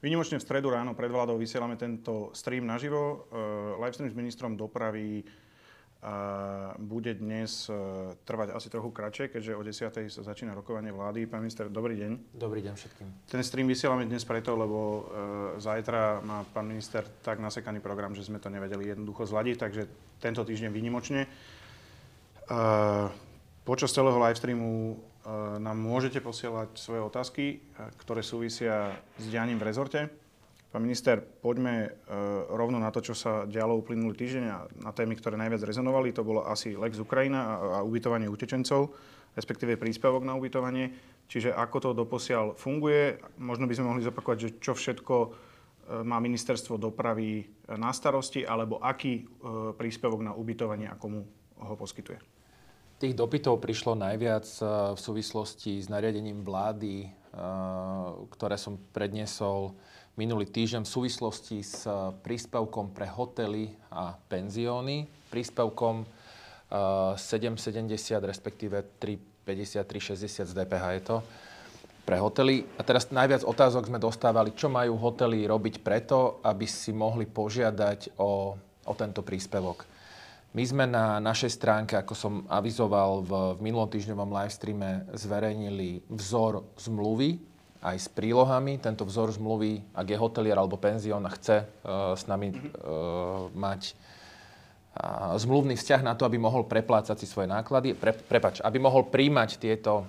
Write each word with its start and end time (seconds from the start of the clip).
Výnimočne 0.00 0.40
v 0.40 0.46
stredu 0.48 0.72
ráno 0.72 0.96
pred 0.96 1.12
vládou 1.12 1.36
vysielame 1.36 1.76
tento 1.76 2.32
stream 2.32 2.64
naživo. 2.64 3.28
Uh, 3.28 3.76
live 3.84 3.92
stream 3.92 4.08
s 4.08 4.16
ministrom 4.16 4.56
dopravy 4.56 5.20
uh, 5.20 6.72
bude 6.80 7.20
dnes 7.20 7.68
uh, 7.68 8.16
trvať 8.24 8.56
asi 8.56 8.72
trochu 8.72 8.88
kratšie, 8.96 9.28
keďže 9.28 9.52
o 9.52 9.60
10. 9.60 10.08
sa 10.08 10.22
začína 10.24 10.56
rokovanie 10.56 10.88
vlády. 10.88 11.28
Pán 11.28 11.44
minister, 11.44 11.68
dobrý 11.68 12.00
deň. 12.00 12.32
Dobrý 12.32 12.64
deň 12.64 12.74
všetkým. 12.80 13.08
Ten 13.28 13.44
stream 13.44 13.68
vysielame 13.68 14.08
dnes 14.08 14.24
preto, 14.24 14.56
lebo 14.56 14.78
uh, 14.80 15.00
zajtra 15.60 16.24
má 16.24 16.48
pán 16.48 16.64
minister 16.64 17.04
tak 17.20 17.36
nasekaný 17.36 17.84
program, 17.84 18.16
že 18.16 18.24
sme 18.24 18.40
to 18.40 18.48
nevedeli 18.48 18.96
jednoducho 18.96 19.28
zladiť, 19.28 19.56
takže 19.60 19.82
tento 20.16 20.48
týždeň 20.48 20.72
výnimočne. 20.72 21.28
Uh, 22.48 23.12
počas 23.68 23.92
celého 23.92 24.16
live 24.16 24.40
streamu 24.40 24.96
Eh, 24.96 25.09
nám 25.60 25.76
môžete 25.76 26.24
posielať 26.24 26.80
svoje 26.80 27.04
otázky, 27.04 27.44
eh, 27.52 27.88
ktoré 28.00 28.24
súvisia 28.24 28.96
s 29.20 29.24
dianím 29.28 29.60
v 29.60 29.68
rezorte. 29.68 30.00
Pán 30.70 30.86
minister, 30.86 31.20
poďme 31.20 31.74
eh, 31.84 31.90
rovno 32.48 32.80
na 32.80 32.88
to, 32.88 33.04
čo 33.04 33.12
sa 33.12 33.44
dialo 33.44 33.76
uplynulý 33.76 34.16
týždeň 34.16 34.44
a 34.48 34.58
na 34.80 34.92
témy, 34.96 35.20
ktoré 35.20 35.36
najviac 35.36 35.60
rezonovali. 35.60 36.16
To 36.16 36.24
bolo 36.24 36.48
asi 36.48 36.72
Lex 36.72 36.96
Ukrajina 36.96 37.60
a 37.60 37.78
ubytovanie 37.84 38.32
utečencov, 38.32 38.96
respektíve 39.36 39.76
príspevok 39.76 40.24
na 40.24 40.32
ubytovanie. 40.32 40.94
Čiže 41.28 41.52
ako 41.52 41.76
to 41.78 41.90
doposiaľ 41.94 42.56
funguje, 42.56 43.20
možno 43.38 43.68
by 43.68 43.76
sme 43.76 43.88
mohli 43.92 44.02
zopakovať, 44.02 44.38
že 44.40 44.50
čo 44.58 44.74
všetko 44.74 45.46
má 46.06 46.22
ministerstvo 46.22 46.78
dopravy 46.78 47.46
na 47.66 47.90
starosti, 47.90 48.46
alebo 48.46 48.78
aký 48.78 49.26
príspevok 49.74 50.22
na 50.22 50.34
ubytovanie 50.34 50.86
a 50.86 50.94
komu 50.94 51.26
ho 51.58 51.74
poskytuje. 51.74 52.39
Tých 53.00 53.16
dopytov 53.16 53.64
prišlo 53.64 53.96
najviac 53.96 54.44
eh, 54.60 54.64
v 54.92 54.98
súvislosti 55.00 55.80
s 55.80 55.88
nariadením 55.88 56.44
vlády, 56.44 57.08
eh, 57.08 57.10
ktoré 58.36 58.60
som 58.60 58.76
predniesol 58.92 59.72
minulý 60.20 60.44
týždeň 60.44 60.84
v 60.84 60.92
súvislosti 61.00 61.64
s 61.64 61.88
eh, 61.88 61.96
príspevkom 62.20 62.92
pre 62.92 63.08
hotely 63.08 63.72
a 63.88 64.12
penzióny, 64.28 65.08
príspevkom 65.32 66.04
7,70 66.70 68.22
respektíve 68.22 68.78
3,50, 69.02 69.82
3,60 69.90 70.46
z 70.46 70.52
DPH 70.54 70.84
je 70.94 71.02
to 71.02 71.16
pre 72.06 72.14
hotely. 72.14 72.62
A 72.78 72.86
teraz 72.86 73.10
najviac 73.10 73.42
otázok 73.42 73.90
sme 73.90 73.98
dostávali, 73.98 74.54
čo 74.54 74.70
majú 74.70 74.94
hotely 74.94 75.50
robiť 75.50 75.82
preto, 75.82 76.38
aby 76.46 76.70
si 76.70 76.94
mohli 76.94 77.26
požiadať 77.26 78.14
o, 78.22 78.54
o 78.86 78.92
tento 78.94 79.26
príspevok. 79.26 79.89
My 80.50 80.66
sme 80.66 80.82
na 80.82 81.22
našej 81.22 81.62
stránke, 81.62 81.94
ako 81.94 82.14
som 82.18 82.32
avizoval 82.50 83.22
v, 83.22 83.32
v 83.54 83.60
minulom 83.70 83.86
týždňovom 83.86 84.34
livestreame, 84.34 85.06
zverejnili 85.14 86.02
vzor 86.10 86.66
zmluvy 86.74 87.38
aj 87.86 87.96
s 87.96 88.10
prílohami. 88.10 88.82
Tento 88.82 89.06
vzor 89.06 89.30
zmluvy, 89.30 89.94
ak 89.94 90.06
je 90.10 90.18
hotelier 90.18 90.58
alebo 90.58 90.74
penzión 90.74 91.22
a 91.22 91.30
chce 91.30 91.62
uh, 91.62 92.18
s 92.18 92.26
nami 92.26 92.50
uh, 92.50 93.46
mať 93.54 93.94
uh, 94.98 95.38
zmluvný 95.38 95.78
vzťah 95.78 96.02
na 96.02 96.18
to, 96.18 96.26
aby 96.26 96.34
mohol 96.34 96.66
preplácať 96.66 97.14
si 97.22 97.30
svoje 97.30 97.46
náklady, 97.46 97.94
pre, 97.94 98.10
prepač, 98.10 98.58
aby 98.58 98.82
mohol 98.82 99.06
príjmať 99.06 99.54
tieto 99.54 100.02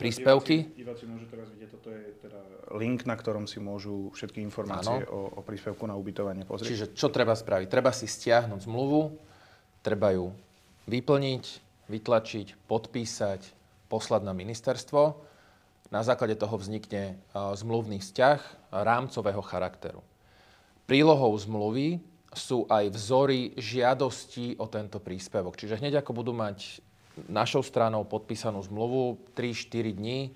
príspevky. 0.00 0.72
Diváci, 0.72 0.80
diváci 0.80 1.04
môžu 1.04 1.28
teraz 1.28 1.52
vidieť, 1.52 1.68
toto 1.68 1.92
je 1.92 2.16
teda 2.16 2.40
link, 2.80 3.04
na 3.04 3.12
ktorom 3.12 3.44
si 3.44 3.60
môžu 3.60 4.08
všetky 4.16 4.40
informácie 4.40 5.04
o, 5.04 5.36
o 5.36 5.40
príspevku 5.44 5.84
na 5.84 6.00
ubytovanie 6.00 6.48
pozrieť. 6.48 6.68
Čiže 6.72 6.86
čo 6.96 7.12
treba 7.12 7.36
spraviť? 7.36 7.68
Treba 7.68 7.92
si 7.92 8.08
stiahnuť 8.08 8.64
zmluvu, 8.64 9.28
Treba 9.80 10.12
ju 10.12 10.30
vyplniť, 10.86 11.44
vytlačiť, 11.88 12.68
podpísať, 12.68 13.40
poslať 13.88 14.22
na 14.22 14.36
ministerstvo. 14.36 15.02
Na 15.90 16.06
základe 16.06 16.38
toho 16.38 16.54
vznikne 16.54 17.18
zmluvný 17.34 17.98
vzťah 17.98 18.70
rámcového 18.70 19.42
charakteru. 19.42 20.04
Prílohou 20.86 21.34
zmluvy 21.34 21.98
sú 22.30 22.62
aj 22.70 22.94
vzory 22.94 23.58
žiadosti 23.58 24.54
o 24.62 24.70
tento 24.70 25.02
príspevok. 25.02 25.58
Čiže 25.58 25.82
hneď 25.82 25.98
ako 25.98 26.22
budú 26.22 26.30
mať 26.30 26.78
našou 27.26 27.66
stranou 27.66 28.06
podpísanú 28.06 28.62
zmluvu 28.62 29.18
3-4 29.34 29.98
dní, 29.98 30.30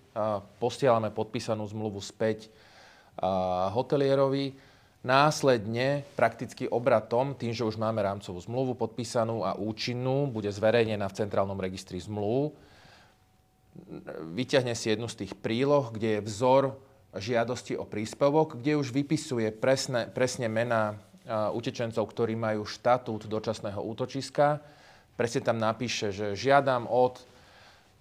posielame 0.58 1.14
podpísanú 1.14 1.62
zmluvu 1.70 2.02
späť 2.02 2.50
hotelierovi, 3.70 4.58
Následne, 5.04 6.00
prakticky 6.16 6.64
obratom, 6.64 7.36
tým, 7.36 7.52
že 7.52 7.68
už 7.68 7.76
máme 7.76 8.00
rámcovú 8.00 8.40
zmluvu 8.40 8.72
podpísanú 8.72 9.44
a 9.44 9.52
účinnú, 9.52 10.24
bude 10.32 10.48
zverejnená 10.48 11.04
v 11.12 11.16
Centrálnom 11.20 11.60
registri 11.60 12.00
zmluv, 12.00 12.56
vyťahne 14.32 14.72
si 14.72 14.88
jednu 14.88 15.04
z 15.04 15.26
tých 15.26 15.32
príloh, 15.36 15.92
kde 15.92 16.18
je 16.18 16.24
vzor 16.24 16.62
žiadosti 17.12 17.76
o 17.76 17.84
príspevok, 17.84 18.56
kde 18.56 18.80
už 18.80 18.96
vypisuje 18.96 19.52
presne, 19.52 20.08
presne 20.08 20.48
mená 20.48 20.96
utečencov, 21.52 22.04
ktorí 22.08 22.32
majú 22.32 22.64
štatút 22.64 23.28
dočasného 23.28 23.84
útočiska. 23.84 24.64
Presne 25.20 25.40
tam 25.44 25.60
napíše, 25.60 26.16
že 26.16 26.32
žiadam 26.32 26.88
od 26.88 27.20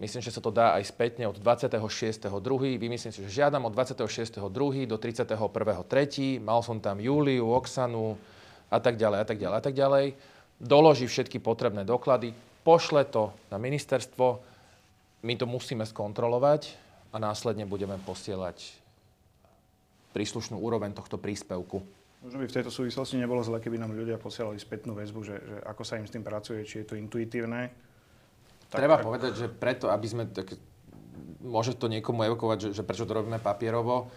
Myslím, 0.04 0.20
že 0.20 0.36
sa 0.36 0.44
to 0.44 0.52
dá 0.52 0.76
aj 0.76 0.84
spätne 0.92 1.24
od 1.24 1.40
26.2. 1.40 2.28
Vymyslím 2.76 3.08
si, 3.08 3.24
že 3.24 3.40
žiadam 3.40 3.64
od 3.64 3.72
26.2. 3.72 4.36
do 4.84 5.00
31.3. 5.00 6.44
Mal 6.44 6.60
som 6.60 6.76
tam 6.76 7.00
Júliu, 7.00 7.48
Oksanu 7.48 8.20
a 8.68 8.76
tak 8.84 9.00
ďalej 9.00 9.18
a 9.22 9.24
tak 9.24 9.40
ďalej 9.40 9.56
a 9.56 9.62
tak 9.64 9.72
ďalej. 9.72 10.06
Doloží 10.60 11.08
všetky 11.08 11.40
potrebné 11.40 11.88
doklady, 11.88 12.36
pošle 12.68 13.08
to 13.08 13.32
na 13.48 13.56
ministerstvo, 13.56 14.44
my 15.24 15.34
to 15.40 15.48
musíme 15.48 15.88
skontrolovať 15.88 16.76
a 17.08 17.16
následne 17.16 17.64
budeme 17.64 17.96
posielať 18.04 18.60
príslušnú 20.12 20.60
úroveň 20.60 20.92
tohto 20.92 21.16
príspevku. 21.16 21.80
Možno 22.20 22.44
by 22.44 22.46
v 22.48 22.56
tejto 22.60 22.68
súvislosti 22.68 23.16
nebolo 23.16 23.40
zle, 23.40 23.56
keby 23.56 23.80
nám 23.80 23.96
ľudia 23.96 24.20
posielali 24.20 24.60
spätnú 24.60 24.92
väzbu, 24.92 25.20
že, 25.24 25.36
že 25.40 25.56
ako 25.64 25.80
sa 25.80 25.96
im 25.96 26.04
s 26.04 26.12
tým 26.12 26.20
pracuje, 26.20 26.60
či 26.68 26.84
je 26.84 26.92
to 26.92 27.00
intuitívne, 27.00 27.72
tak, 28.74 28.82
Treba 28.82 28.98
tak. 28.98 29.06
povedať, 29.06 29.32
že 29.38 29.46
preto, 29.46 29.86
aby 29.94 30.06
sme, 30.10 30.26
tak, 30.26 30.58
môže 31.38 31.78
to 31.78 31.86
niekomu 31.86 32.26
evokovať, 32.26 32.58
že, 32.58 32.68
že 32.74 32.82
prečo 32.82 33.06
to 33.06 33.14
robíme 33.14 33.38
papierovo, 33.38 34.10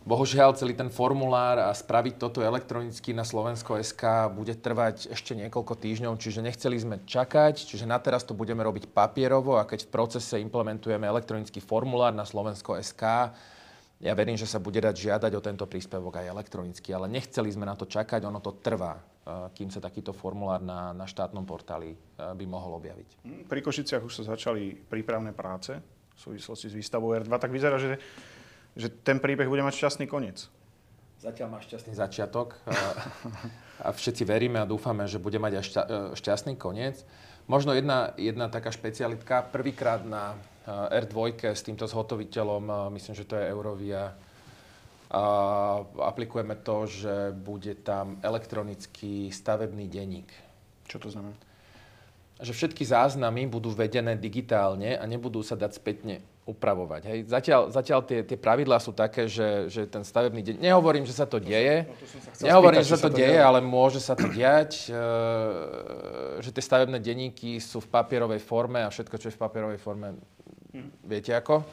Bohužiaľ, 0.00 0.56
celý 0.56 0.72
ten 0.72 0.88
formulár 0.88 1.60
a 1.60 1.68
spraviť 1.76 2.16
toto 2.16 2.40
elektronicky 2.40 3.12
na 3.12 3.20
Slovensko 3.20 3.76
SK 3.84 4.32
bude 4.32 4.56
trvať 4.56 5.12
ešte 5.12 5.36
niekoľko 5.36 5.76
týždňov, 5.76 6.16
čiže 6.16 6.40
nechceli 6.40 6.80
sme 6.80 7.04
čakať, 7.04 7.68
čiže 7.68 7.84
na 7.84 8.00
teraz 8.00 8.24
to 8.24 8.32
budeme 8.32 8.64
robiť 8.64 8.88
papierovo 8.96 9.60
a 9.60 9.68
keď 9.68 9.84
v 9.84 9.92
procese 9.92 10.40
implementujeme 10.40 11.04
elektronický 11.04 11.60
formulár 11.60 12.16
na 12.16 12.24
Slovensko 12.24 12.80
SK, 12.80 13.36
ja 14.00 14.16
verím, 14.16 14.40
že 14.40 14.48
sa 14.48 14.56
bude 14.56 14.80
dať 14.80 14.96
žiadať 14.96 15.32
o 15.36 15.44
tento 15.44 15.68
príspevok 15.68 16.24
aj 16.24 16.32
elektronicky, 16.32 16.88
ale 16.96 17.04
nechceli 17.12 17.52
sme 17.52 17.68
na 17.68 17.76
to 17.76 17.84
čakať, 17.84 18.24
ono 18.24 18.40
to 18.40 18.56
trvá, 18.56 18.96
eh, 18.96 19.52
kým 19.52 19.68
sa 19.68 19.84
takýto 19.84 20.16
formulár 20.16 20.64
na, 20.64 20.96
na 20.96 21.04
štátnom 21.04 21.44
portáli 21.44 21.92
eh, 21.92 22.32
by 22.32 22.44
mohol 22.48 22.80
objaviť. 22.80 23.08
Hm, 23.28 23.44
pri 23.44 23.60
Košiciach 23.60 24.00
už 24.00 24.24
sa 24.24 24.32
začali 24.32 24.72
prípravné 24.72 25.36
práce 25.36 25.76
v 26.16 26.18
súvislosti 26.18 26.72
s 26.72 26.74
výstavou 26.76 27.12
R2, 27.12 27.28
tak 27.36 27.52
vyzerá, 27.52 27.76
že, 27.76 28.00
že 28.72 28.88
ten 28.88 29.20
príbeh 29.20 29.48
bude 29.48 29.60
mať 29.60 29.84
šťastný 29.84 30.08
koniec. 30.08 30.48
Zatiaľ 31.20 31.52
má 31.52 31.60
šťastný 31.60 31.92
začiatok 31.92 32.56
a, 32.64 32.72
a 33.84 33.88
všetci 33.92 34.24
veríme 34.24 34.56
a 34.56 34.64
dúfame, 34.64 35.04
že 35.04 35.20
bude 35.20 35.36
mať 35.36 35.52
aj 35.60 35.64
šťa, 35.68 35.82
šťastný 36.16 36.56
koniec. 36.56 37.04
Možno 37.44 37.76
jedna, 37.76 38.16
jedna 38.16 38.48
taká 38.48 38.72
špecialitka. 38.72 39.44
Prvýkrát 39.52 40.00
na 40.00 40.40
R2 40.68 41.40
s 41.56 41.62
týmto 41.64 41.88
zhotoviteľom, 41.88 42.64
eh, 42.68 42.76
myslím, 42.96 43.14
že 43.16 43.24
to 43.24 43.36
je 43.36 43.48
Eurovia, 43.48 44.12
a 45.10 45.22
aplikujeme 46.06 46.54
to, 46.62 46.86
že 46.86 47.34
bude 47.34 47.82
tam 47.82 48.22
elektronický 48.22 49.34
stavebný 49.34 49.90
denník. 49.90 50.30
Čo 50.86 51.02
to 51.02 51.08
znamená? 51.10 51.34
Že 52.38 52.52
všetky 52.54 52.86
záznamy 52.86 53.50
budú 53.50 53.74
vedené 53.74 54.14
digitálne 54.14 54.94
a 54.94 55.04
nebudú 55.10 55.42
sa 55.42 55.58
dať 55.58 55.82
spätne 55.82 56.22
upravovať. 56.46 57.02
Hej. 57.10 57.18
Zatiaľ, 57.26 57.60
zatiaľ 57.74 58.00
tie, 58.06 58.22
tie 58.22 58.38
pravidlá 58.38 58.78
sú 58.78 58.94
také, 58.94 59.26
že, 59.26 59.66
že 59.66 59.84
ten 59.90 60.06
stavebný 60.06 60.40
deň... 60.46 60.54
Nehovorím, 60.62 61.04
že 61.04 61.14
sa 61.14 61.26
to 61.26 61.42
deje. 61.42 61.84
No, 61.84 61.94
to 62.38 62.46
Nehovorím, 62.46 62.80
spýtať, 62.80 62.90
že 62.90 63.02
sa 63.02 63.10
to, 63.10 63.18
deje, 63.18 63.38
ale 63.38 63.58
môže 63.60 64.00
sa 64.00 64.14
to 64.14 64.26
diať. 64.30 64.88
E, 64.88 64.94
že 66.40 66.50
tie 66.54 66.64
stavebné 66.64 66.98
denníky 67.02 67.58
sú 67.58 67.82
v 67.82 67.90
papierovej 67.92 68.40
forme 68.40 68.82
a 68.82 68.88
všetko, 68.88 69.14
čo 69.20 69.26
je 69.28 69.36
v 69.36 69.42
papierovej 69.42 69.78
forme, 69.78 70.16
Viete 71.04 71.34
ako? 71.34 71.66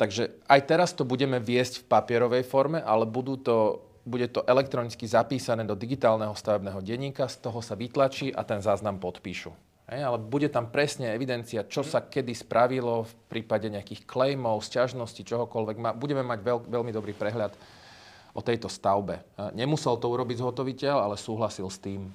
Takže 0.00 0.46
aj 0.48 0.60
teraz 0.64 0.90
to 0.96 1.04
budeme 1.04 1.36
viesť 1.36 1.84
v 1.84 1.88
papierovej 1.92 2.48
forme, 2.48 2.80
ale 2.80 3.04
budú 3.04 3.36
to, 3.36 3.84
bude 4.08 4.32
to 4.32 4.40
elektronicky 4.48 5.04
zapísané 5.04 5.60
do 5.68 5.76
digitálneho 5.76 6.32
stavebného 6.32 6.80
denníka, 6.80 7.28
z 7.28 7.36
toho 7.44 7.60
sa 7.60 7.76
vytlačí 7.76 8.32
a 8.32 8.40
ten 8.48 8.64
záznam 8.64 8.96
podpíšu. 8.96 9.52
Hej, 9.90 10.06
ale 10.06 10.22
bude 10.22 10.46
tam 10.48 10.70
presne 10.70 11.10
evidencia, 11.12 11.66
čo 11.66 11.82
sa 11.82 12.06
kedy 12.06 12.30
spravilo 12.30 13.04
v 13.04 13.12
prípade 13.26 13.66
nejakých 13.66 14.06
claimov, 14.06 14.62
sťažností, 14.62 15.26
čohokoľvek. 15.26 15.98
Budeme 15.98 16.22
mať 16.22 16.40
veľ, 16.46 16.58
veľmi 16.70 16.94
dobrý 16.94 17.10
prehľad 17.10 17.52
o 18.30 18.38
tejto 18.38 18.70
stavbe. 18.70 19.26
Nemusel 19.58 19.98
to 19.98 20.06
urobiť 20.06 20.38
zhotoviteľ, 20.38 21.10
ale 21.10 21.18
súhlasil 21.18 21.66
s 21.66 21.82
tým, 21.82 22.06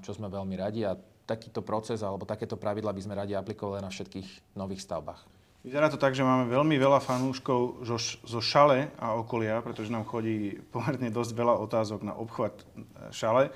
čo 0.00 0.10
sme 0.16 0.32
veľmi 0.32 0.56
radi 0.56 0.88
a 0.88 0.96
takýto 1.28 1.60
proces 1.60 2.00
alebo 2.00 2.24
takéto 2.24 2.56
pravidla 2.56 2.96
by 2.96 3.02
sme 3.04 3.14
radi 3.20 3.36
aplikovali 3.36 3.84
na 3.84 3.92
všetkých 3.92 4.56
nových 4.56 4.80
stavbách. 4.80 5.20
Vyzerá 5.60 5.92
to 5.92 6.00
tak, 6.00 6.16
že 6.16 6.24
máme 6.24 6.48
veľmi 6.48 6.80
veľa 6.80 7.02
fanúškov 7.02 7.84
zo, 7.84 7.98
zo 8.00 8.40
Šale 8.40 8.88
a 8.96 9.12
okolia, 9.18 9.60
pretože 9.60 9.92
nám 9.92 10.08
chodí 10.08 10.56
pomerne 10.72 11.12
dosť 11.12 11.32
veľa 11.36 11.60
otázok 11.60 12.00
na 12.08 12.16
obchvat 12.16 12.54
e, 12.56 12.64
Šale. 13.12 13.52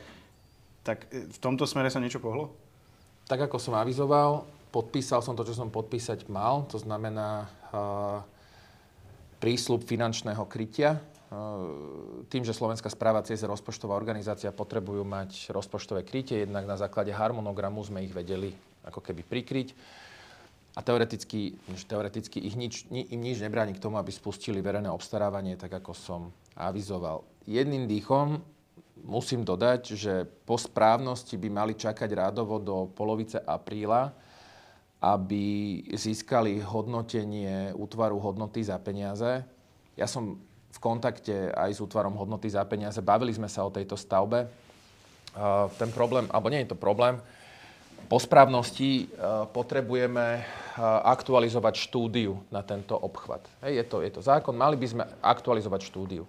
Tak 0.84 1.08
e, 1.08 1.30
v 1.30 1.38
tomto 1.40 1.64
smere 1.64 1.88
sa 1.88 2.02
niečo 2.02 2.20
pohlo? 2.20 2.52
Tak 3.24 3.48
ako 3.48 3.56
som 3.56 3.78
avizoval, 3.78 4.44
podpísal 4.74 5.22
som 5.24 5.32
to, 5.32 5.46
čo 5.46 5.56
som 5.56 5.70
podpísať 5.70 6.26
mal. 6.26 6.66
To 6.74 6.76
znamená 6.76 7.46
uh, 7.70 8.18
prísľub 9.38 9.86
finančného 9.86 10.42
krytia. 10.50 10.98
Uh, 11.32 12.28
tým, 12.28 12.44
že 12.44 12.52
Slovenská 12.52 12.92
správa 12.92 13.24
cez 13.24 13.40
rozpočtová 13.40 13.96
organizácia 13.96 14.52
potrebujú 14.52 15.00
mať 15.00 15.48
rozpočtové 15.48 16.04
krytie, 16.04 16.44
jednak 16.44 16.68
na 16.68 16.76
základe 16.76 17.08
harmonogramu 17.08 17.80
sme 17.80 18.04
ich 18.04 18.12
vedeli 18.12 18.52
ako 18.84 19.00
keby 19.00 19.24
prikryť 19.24 19.72
a 20.76 20.84
teoreticky, 20.84 21.56
teoreticky 21.88 22.36
ich 22.36 22.52
nič, 22.52 22.84
im 22.92 23.20
nič 23.20 23.40
nebráni 23.40 23.72
k 23.72 23.80
tomu, 23.80 23.96
aby 23.96 24.12
spustili 24.12 24.60
verejné 24.60 24.92
obstarávanie, 24.92 25.56
tak 25.56 25.72
ako 25.72 25.96
som 25.96 26.20
avizoval. 26.52 27.24
Jedným 27.48 27.88
dýchom 27.88 28.36
musím 29.00 29.40
dodať, 29.40 29.96
že 29.96 30.28
po 30.44 30.60
správnosti 30.60 31.40
by 31.40 31.48
mali 31.48 31.72
čakať 31.80 32.12
rádovo 32.12 32.60
do 32.60 32.92
polovice 32.92 33.40
apríla, 33.40 34.12
aby 35.00 35.80
získali 35.96 36.60
hodnotenie 36.60 37.72
útvaru 37.72 38.20
hodnoty 38.20 38.60
za 38.60 38.76
peniaze. 38.76 39.48
Ja 39.96 40.04
som 40.04 40.51
v 40.72 40.78
kontakte 40.80 41.52
aj 41.52 41.76
s 41.76 41.84
útvarom 41.84 42.16
hodnoty 42.16 42.48
za 42.48 42.64
peniaze. 42.64 43.04
Bavili 43.04 43.36
sme 43.36 43.46
sa 43.46 43.62
o 43.62 43.70
tejto 43.70 43.94
stavbe. 43.94 44.48
Ten 45.76 45.90
problém, 45.92 46.28
alebo 46.32 46.48
nie 46.48 46.64
je 46.64 46.72
to 46.72 46.78
problém, 46.80 47.20
po 48.08 48.18
správnosti 48.20 49.08
potrebujeme 49.56 50.44
aktualizovať 51.06 51.74
štúdiu 51.88 52.36
na 52.52 52.60
tento 52.60 52.92
obchvat. 52.92 53.40
Je, 53.64 53.80
to, 53.84 54.04
je 54.04 54.10
to 54.12 54.20
zákon, 54.20 54.52
mali 54.52 54.76
by 54.76 54.86
sme 54.88 55.04
aktualizovať 55.24 55.80
štúdiu. 55.88 56.24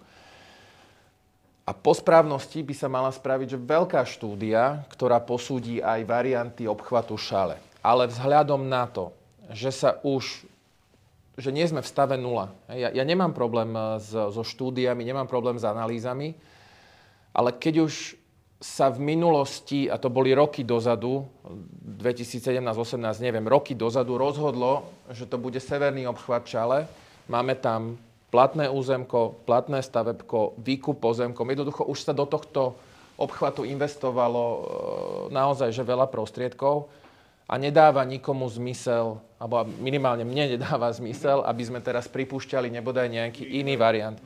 A 1.64 1.72
po 1.72 1.96
správnosti 1.96 2.60
by 2.60 2.76
sa 2.76 2.92
mala 2.92 3.12
spraviť 3.12 3.56
že 3.56 3.60
veľká 3.60 4.04
štúdia, 4.04 4.84
ktorá 4.92 5.24
posúdi 5.24 5.80
aj 5.80 6.04
varianty 6.04 6.68
obchvatu 6.68 7.16
šale. 7.16 7.60
Ale 7.80 8.08
vzhľadom 8.08 8.68
na 8.68 8.88
to, 8.88 9.16
že 9.52 9.72
sa 9.72 10.00
už 10.04 10.48
že 11.38 11.50
nie 11.50 11.66
sme 11.66 11.82
v 11.82 11.90
stave 11.90 12.16
nula. 12.18 12.54
Ja, 12.70 12.94
ja 12.94 13.04
nemám 13.04 13.34
problém 13.34 13.74
s, 13.98 14.14
so 14.14 14.44
štúdiami, 14.46 15.02
nemám 15.02 15.26
problém 15.26 15.58
s 15.58 15.66
analýzami, 15.66 16.38
ale 17.34 17.50
keď 17.58 17.90
už 17.90 17.94
sa 18.64 18.88
v 18.88 19.04
minulosti, 19.04 19.92
a 19.92 20.00
to 20.00 20.08
boli 20.08 20.32
roky 20.32 20.64
dozadu, 20.64 21.28
2017-18, 22.00 23.20
neviem, 23.20 23.44
roky 23.44 23.76
dozadu 23.76 24.16
rozhodlo, 24.16 24.88
že 25.12 25.28
to 25.28 25.36
bude 25.36 25.60
severný 25.60 26.08
obchvat 26.08 26.48
Čale. 26.48 26.88
Máme 27.28 27.60
tam 27.60 28.00
platné 28.32 28.72
územko, 28.72 29.44
platné 29.44 29.84
stavebko, 29.84 30.56
výkup 30.64 31.04
pozemkom. 31.04 31.44
Jednoducho 31.44 31.84
už 31.92 32.08
sa 32.08 32.16
do 32.16 32.24
tohto 32.24 32.80
obchvatu 33.20 33.68
investovalo 33.68 34.44
e, 34.48 34.62
naozaj 35.36 35.70
že 35.70 35.84
veľa 35.86 36.08
prostriedkov 36.10 36.90
a 37.54 37.62
nedáva 37.62 38.02
nikomu 38.02 38.50
zmysel, 38.50 39.22
alebo 39.38 39.70
minimálne 39.78 40.26
mne 40.26 40.58
nedáva 40.58 40.90
zmysel, 40.90 41.46
aby 41.46 41.62
sme 41.62 41.86
teraz 41.86 42.10
pripúšťali 42.10 42.74
nebodaj 42.74 43.06
nejaký 43.14 43.46
iný 43.62 43.78
variant. 43.78 44.18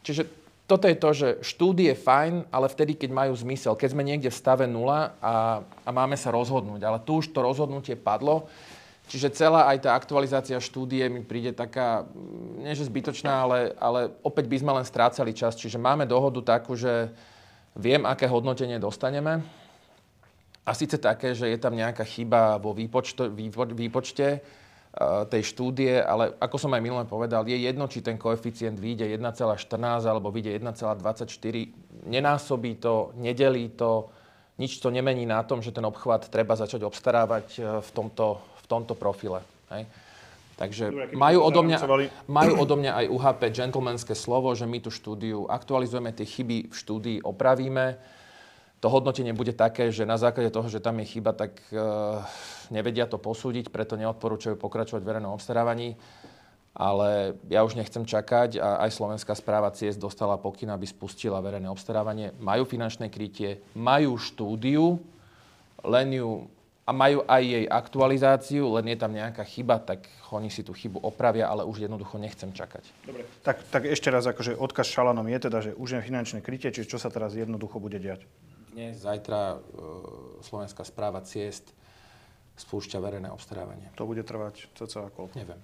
Čiže 0.00 0.24
toto 0.64 0.88
je 0.88 0.96
to, 0.96 1.10
že 1.12 1.28
štúdie 1.44 1.92
je 1.92 2.00
fajn, 2.00 2.48
ale 2.48 2.72
vtedy, 2.72 2.96
keď 2.96 3.12
majú 3.12 3.36
zmysel. 3.36 3.76
Keď 3.76 3.92
sme 3.92 4.00
niekde 4.00 4.32
v 4.32 4.40
stave 4.40 4.64
nula 4.64 5.12
a, 5.20 5.60
a 5.84 5.90
máme 5.92 6.16
sa 6.16 6.32
rozhodnúť. 6.32 6.80
Ale 6.80 7.04
tu 7.04 7.20
už 7.20 7.28
to 7.36 7.44
rozhodnutie 7.44 7.92
padlo. 8.00 8.48
Čiže 9.04 9.36
celá 9.36 9.68
aj 9.68 9.84
tá 9.84 9.92
aktualizácia 9.92 10.56
štúdie 10.56 11.04
mi 11.12 11.20
príde 11.20 11.52
taká, 11.52 12.08
nie 12.64 12.72
že 12.72 12.88
zbytočná, 12.88 13.44
ale, 13.44 13.76
ale 13.76 14.16
opäť 14.24 14.48
by 14.48 14.56
sme 14.56 14.72
len 14.80 14.88
strácali 14.88 15.36
čas. 15.36 15.60
Čiže 15.60 15.76
máme 15.76 16.08
dohodu 16.08 16.56
takú, 16.56 16.72
že 16.72 17.12
viem, 17.76 18.08
aké 18.08 18.24
hodnotenie 18.24 18.80
dostaneme. 18.80 19.44
A 20.64 20.72
síce 20.72 20.96
také, 20.96 21.36
že 21.36 21.48
je 21.48 21.58
tam 21.60 21.76
nejaká 21.76 22.08
chyba 22.08 22.56
vo 22.56 22.72
výpočte, 22.72 23.28
výpočte 23.28 24.40
Eh, 24.94 25.26
tej 25.26 25.42
štúdie, 25.50 25.98
ale 25.98 26.38
ako 26.38 26.54
som 26.54 26.70
aj 26.70 26.78
minulé 26.78 27.02
povedal, 27.02 27.42
je 27.50 27.58
jedno, 27.58 27.90
či 27.90 27.98
ten 27.98 28.14
koeficient 28.14 28.78
vyjde 28.78 29.10
1,14 29.18 30.06
alebo 30.06 30.30
vyjde 30.30 30.54
1,24. 30.54 32.06
Nenásobí 32.06 32.78
to, 32.78 33.10
nedelí 33.18 33.74
to, 33.74 34.06
nič 34.54 34.78
to 34.78 34.94
nemení 34.94 35.26
na 35.26 35.42
tom, 35.42 35.66
že 35.66 35.74
ten 35.74 35.82
obchvat 35.82 36.30
treba 36.30 36.54
začať 36.54 36.86
obstarávať 36.86 37.46
eh, 37.58 37.62
v 37.82 37.90
tomto, 37.90 38.38
v 38.38 38.64
tomto 38.70 38.94
profile. 38.94 39.42
Hej. 39.74 39.90
Takže 40.62 40.84
Dobre, 40.94 41.10
majú, 41.18 41.42
odo 41.42 41.66
mňa, 41.66 41.78
majú 42.30 42.52
odo 42.62 42.78
mňa 42.78 42.92
aj 42.94 43.06
UHP 43.10 43.40
gentlemanské 43.50 44.14
slovo, 44.14 44.54
že 44.54 44.62
my 44.62 44.78
tú 44.78 44.94
štúdiu 44.94 45.50
aktualizujeme, 45.50 46.14
tie 46.14 46.22
chyby 46.22 46.70
v 46.70 46.74
štúdii 46.78 47.18
opravíme 47.26 47.98
to 48.84 48.92
hodnotenie 48.92 49.32
bude 49.32 49.56
také, 49.56 49.88
že 49.88 50.04
na 50.04 50.20
základe 50.20 50.52
toho, 50.52 50.68
že 50.68 50.76
tam 50.76 51.00
je 51.00 51.08
chyba, 51.08 51.32
tak 51.32 51.56
uh, 51.72 52.20
nevedia 52.68 53.08
to 53.08 53.16
posúdiť, 53.16 53.72
preto 53.72 53.96
neodporúčajú 53.96 54.60
pokračovať 54.60 55.00
v 55.00 55.08
verejnom 55.08 55.32
obstarávaní. 55.32 55.96
Ale 56.76 57.40
ja 57.48 57.64
už 57.64 57.80
nechcem 57.80 58.04
čakať 58.04 58.60
a 58.60 58.84
aj 58.84 58.92
Slovenská 58.92 59.32
správa 59.32 59.72
ciest 59.72 59.96
dostala 59.96 60.36
pokyn, 60.36 60.68
aby 60.68 60.84
spustila 60.84 61.40
verejné 61.40 61.70
obstarávanie. 61.72 62.36
Majú 62.36 62.68
finančné 62.68 63.08
krytie, 63.08 63.64
majú 63.72 64.20
štúdiu, 64.20 65.00
len 65.80 66.20
ju 66.20 66.44
a 66.84 66.92
majú 66.92 67.24
aj 67.24 67.40
jej 67.40 67.64
aktualizáciu, 67.64 68.68
len 68.76 68.92
je 68.92 69.00
tam 69.00 69.16
nejaká 69.16 69.40
chyba, 69.48 69.80
tak 69.80 70.04
oni 70.28 70.52
si 70.52 70.60
tú 70.60 70.76
chybu 70.76 71.00
opravia, 71.00 71.48
ale 71.48 71.64
už 71.64 71.88
jednoducho 71.88 72.20
nechcem 72.20 72.52
čakať. 72.52 72.84
Dobre, 73.08 73.24
tak, 73.40 73.64
tak 73.72 73.88
ešte 73.88 74.12
raz, 74.12 74.28
akože 74.28 74.60
odkaz 74.60 74.92
Šalanom 74.92 75.24
je 75.24 75.38
teda, 75.48 75.58
že 75.64 75.72
už 75.72 75.96
je 75.96 76.04
finančné 76.04 76.44
krytie, 76.44 76.68
čiže 76.68 76.92
čo 76.92 76.98
sa 77.00 77.08
teraz 77.08 77.32
jednoducho 77.32 77.80
bude 77.80 77.96
diať? 77.96 78.28
Dnes, 78.74 78.98
zajtra 78.98 79.54
e, 79.54 79.58
Slovenská 80.42 80.82
správa 80.82 81.22
ciest 81.22 81.70
spúšťa 82.58 82.98
verejné 82.98 83.30
obstarávanie. 83.30 83.90
To 83.94 84.06
bude 84.06 84.26
trvať 84.26 84.66
cca 84.74 85.10
koľko? 85.14 85.34
Neviem. 85.38 85.62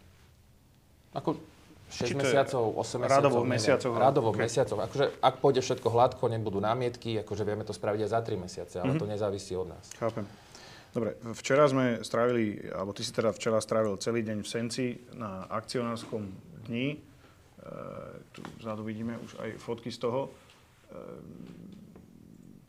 Ako 1.14 1.34
6 1.90 2.14
mesiacov, 2.14 2.62
8 2.78 3.02
mesiacov. 3.02 3.10
Rádovo 3.10 3.40
mesiacov. 3.42 3.90
Rádovo 3.98 4.30
okay. 4.30 4.42
mesiacov. 4.46 4.78
Akože, 4.86 5.04
ak 5.18 5.34
pôjde 5.42 5.60
všetko 5.66 5.88
hladko, 5.90 6.30
nebudú 6.30 6.62
námietky, 6.62 7.18
akože 7.18 7.42
vieme 7.42 7.66
to 7.66 7.74
spraviť 7.74 8.06
aj 8.06 8.10
za 8.14 8.20
3 8.22 8.38
mesiace, 8.38 8.74
ale 8.78 8.94
mm-hmm. 8.94 9.02
to 9.02 9.10
nezávisí 9.10 9.52
od 9.58 9.74
nás. 9.74 9.90
Chápem. 9.98 10.22
Dobre, 10.90 11.18
včera 11.38 11.66
sme 11.70 12.02
strávili, 12.02 12.66
alebo 12.70 12.90
ty 12.90 13.06
si 13.06 13.14
teda 13.14 13.30
včera 13.30 13.62
strávil 13.62 13.94
celý 14.02 14.26
deň 14.26 14.38
v 14.42 14.48
Senci 14.48 14.86
na 15.14 15.46
akcionárskom 15.50 16.26
dni. 16.66 16.94
E, 16.94 16.98
tu 18.34 18.42
vzadu 18.62 18.86
vidíme 18.86 19.18
už 19.22 19.38
aj 19.38 19.50
fotky 19.58 19.90
z 19.90 19.98
toho. 20.02 20.20
E, 20.26 20.30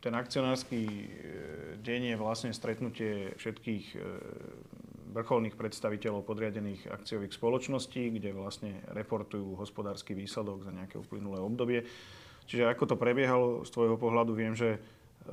ten 0.02 0.18
akcionársky 0.18 0.80
e, 0.82 1.06
deň 1.78 2.00
je 2.12 2.16
vlastne 2.18 2.50
stretnutie 2.50 3.38
všetkých 3.38 3.84
e, 3.94 3.98
vrcholných 5.14 5.54
predstaviteľov 5.54 6.26
podriadených 6.26 6.90
akciových 6.90 7.30
spoločností, 7.38 8.10
kde 8.18 8.34
vlastne 8.34 8.82
reportujú 8.90 9.54
hospodársky 9.54 10.18
výsledok 10.18 10.66
za 10.66 10.74
nejaké 10.74 10.98
uplynulé 10.98 11.38
obdobie. 11.38 11.86
Čiže 12.50 12.66
ako 12.66 12.84
to 12.90 12.96
prebiehalo 12.98 13.62
z 13.62 13.70
tvojho 13.70 13.94
pohľadu, 13.94 14.34
viem, 14.34 14.58
že 14.58 14.82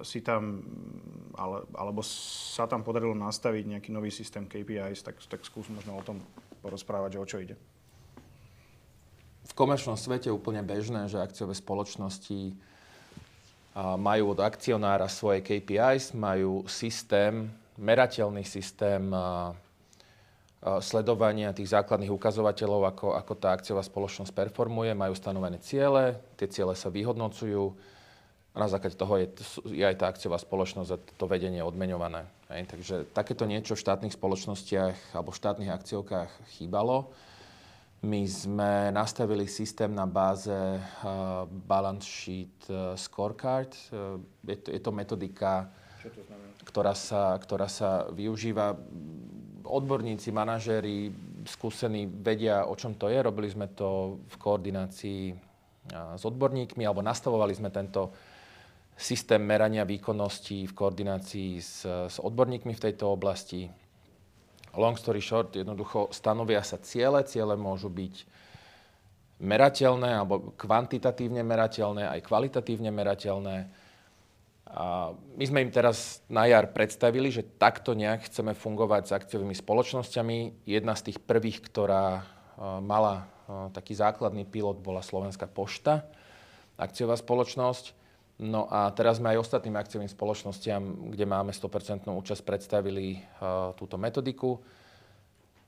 si 0.05 0.21
tam, 0.21 0.61
ale, 1.33 1.65
alebo 1.73 2.05
sa 2.05 2.69
tam 2.69 2.85
podarilo 2.85 3.17
nastaviť 3.17 3.63
nejaký 3.65 3.89
nový 3.89 4.13
systém 4.13 4.45
KPIs, 4.45 5.01
tak, 5.01 5.17
tak 5.25 5.41
skús 5.41 5.65
možno 5.73 5.97
o 5.97 6.05
tom 6.05 6.21
porozprávať, 6.61 7.17
že 7.17 7.19
o 7.19 7.25
čo 7.25 7.37
ide. 7.41 7.55
V 9.49 9.53
komerčnom 9.57 9.97
svete 9.97 10.29
je 10.29 10.37
úplne 10.37 10.61
bežné, 10.61 11.09
že 11.09 11.17
akciové 11.17 11.57
spoločnosti 11.57 12.53
majú 13.77 14.33
od 14.33 14.39
akcionára 14.41 15.05
svoje 15.05 15.45
KPIs, 15.45 16.17
majú 16.17 16.65
systém, 16.65 17.47
merateľný 17.77 18.43
systém 18.43 19.07
sledovania 20.83 21.55
tých 21.55 21.71
základných 21.71 22.11
ukazovateľov, 22.11 22.81
ako, 22.91 23.07
ako 23.15 23.33
tá 23.39 23.55
akciová 23.55 23.79
spoločnosť 23.79 24.35
performuje, 24.35 24.91
majú 24.91 25.15
stanovené 25.15 25.63
ciele, 25.63 26.19
tie 26.35 26.51
ciele 26.51 26.75
sa 26.75 26.91
vyhodnocujú 26.91 27.63
a 28.49 28.57
na 28.57 28.67
základe 28.67 28.97
toho 28.97 29.23
je, 29.23 29.27
je 29.71 29.85
aj 29.85 29.95
tá 29.95 30.11
akciová 30.11 30.41
spoločnosť 30.41 30.89
a 30.89 30.97
to 31.15 31.25
vedenie 31.29 31.63
odmeňované. 31.63 32.25
Hej. 32.49 32.67
Takže 32.67 32.95
takéto 33.13 33.45
niečo 33.45 33.77
v 33.77 33.83
štátnych 33.85 34.17
spoločnostiach 34.17 35.15
alebo 35.15 35.29
v 35.31 35.39
štátnych 35.39 35.71
akciovkách 35.71 36.31
chýbalo. 36.57 37.13
My 37.99 38.23
sme 38.23 38.95
nastavili 38.95 39.43
systém 39.43 39.91
na 39.91 40.07
báze 40.07 40.55
uh, 40.55 41.43
balance 41.47 42.07
sheet 42.07 42.55
uh, 42.71 42.95
scorecard. 42.95 43.75
Uh, 43.91 44.23
je, 44.47 44.55
to, 44.55 44.67
je 44.71 44.79
to 44.79 44.91
metodika, 44.95 45.67
to 45.99 46.07
ktorá, 46.63 46.95
sa, 46.95 47.35
ktorá 47.35 47.67
sa 47.67 48.07
využíva. 48.15 48.71
Odborníci, 49.67 50.31
manažéri, 50.31 51.11
skúsení 51.43 52.07
vedia, 52.07 52.63
o 52.71 52.73
čom 52.79 52.95
to 52.95 53.11
je. 53.11 53.19
Robili 53.19 53.51
sme 53.51 53.67
to 53.75 54.23
v 54.31 54.35
koordinácii 54.39 55.21
s 55.93 56.23
odborníkmi, 56.23 56.87
alebo 56.87 57.03
nastavovali 57.03 57.53
sme 57.53 57.69
tento 57.69 58.15
systém 58.99 59.39
merania 59.39 59.87
výkonnosti 59.87 60.67
v 60.67 60.73
koordinácii 60.75 61.51
s, 61.59 61.83
s 61.85 62.17
odborníkmi 62.19 62.75
v 62.75 62.83
tejto 62.83 63.11
oblasti. 63.11 63.71
Long 64.77 64.97
story 64.99 65.23
short, 65.23 65.55
jednoducho 65.55 66.11
stanovia 66.13 66.61
sa 66.61 66.77
ciele. 66.77 67.25
Ciele 67.25 67.57
môžu 67.57 67.89
byť 67.89 68.15
merateľné 69.39 70.19
alebo 70.19 70.51
kvantitatívne 70.59 71.41
merateľné, 71.47 72.11
aj 72.11 72.27
kvalitatívne 72.27 72.91
merateľné. 72.91 73.71
A 74.69 75.15
my 75.17 75.43
sme 75.49 75.65
im 75.65 75.73
teraz 75.73 76.21
na 76.29 76.45
jar 76.45 76.69
predstavili, 76.69 77.33
že 77.33 77.41
takto 77.41 77.97
nejak 77.97 78.29
chceme 78.29 78.53
fungovať 78.53 79.09
s 79.09 79.15
akciovými 79.17 79.57
spoločnosťami. 79.57 80.67
Jedna 80.69 80.93
z 80.93 81.09
tých 81.09 81.17
prvých, 81.17 81.65
ktorá 81.65 82.21
mala 82.83 83.25
taký 83.73 83.97
základný 83.97 84.45
pilot, 84.45 84.77
bola 84.77 85.01
Slovenská 85.01 85.49
pošta, 85.49 86.05
akciová 86.77 87.17
spoločnosť. 87.17 87.97
No 88.39 88.71
a 88.71 88.87
teraz 88.95 89.19
sme 89.19 89.35
aj 89.35 89.43
ostatným 89.43 89.75
akciovým 89.75 90.07
spoločnostiam, 90.07 91.11
kde 91.11 91.27
máme 91.27 91.51
100% 91.51 92.07
účasť, 92.07 92.41
predstavili 92.47 93.19
túto 93.75 93.99
metodiku. 93.99 94.63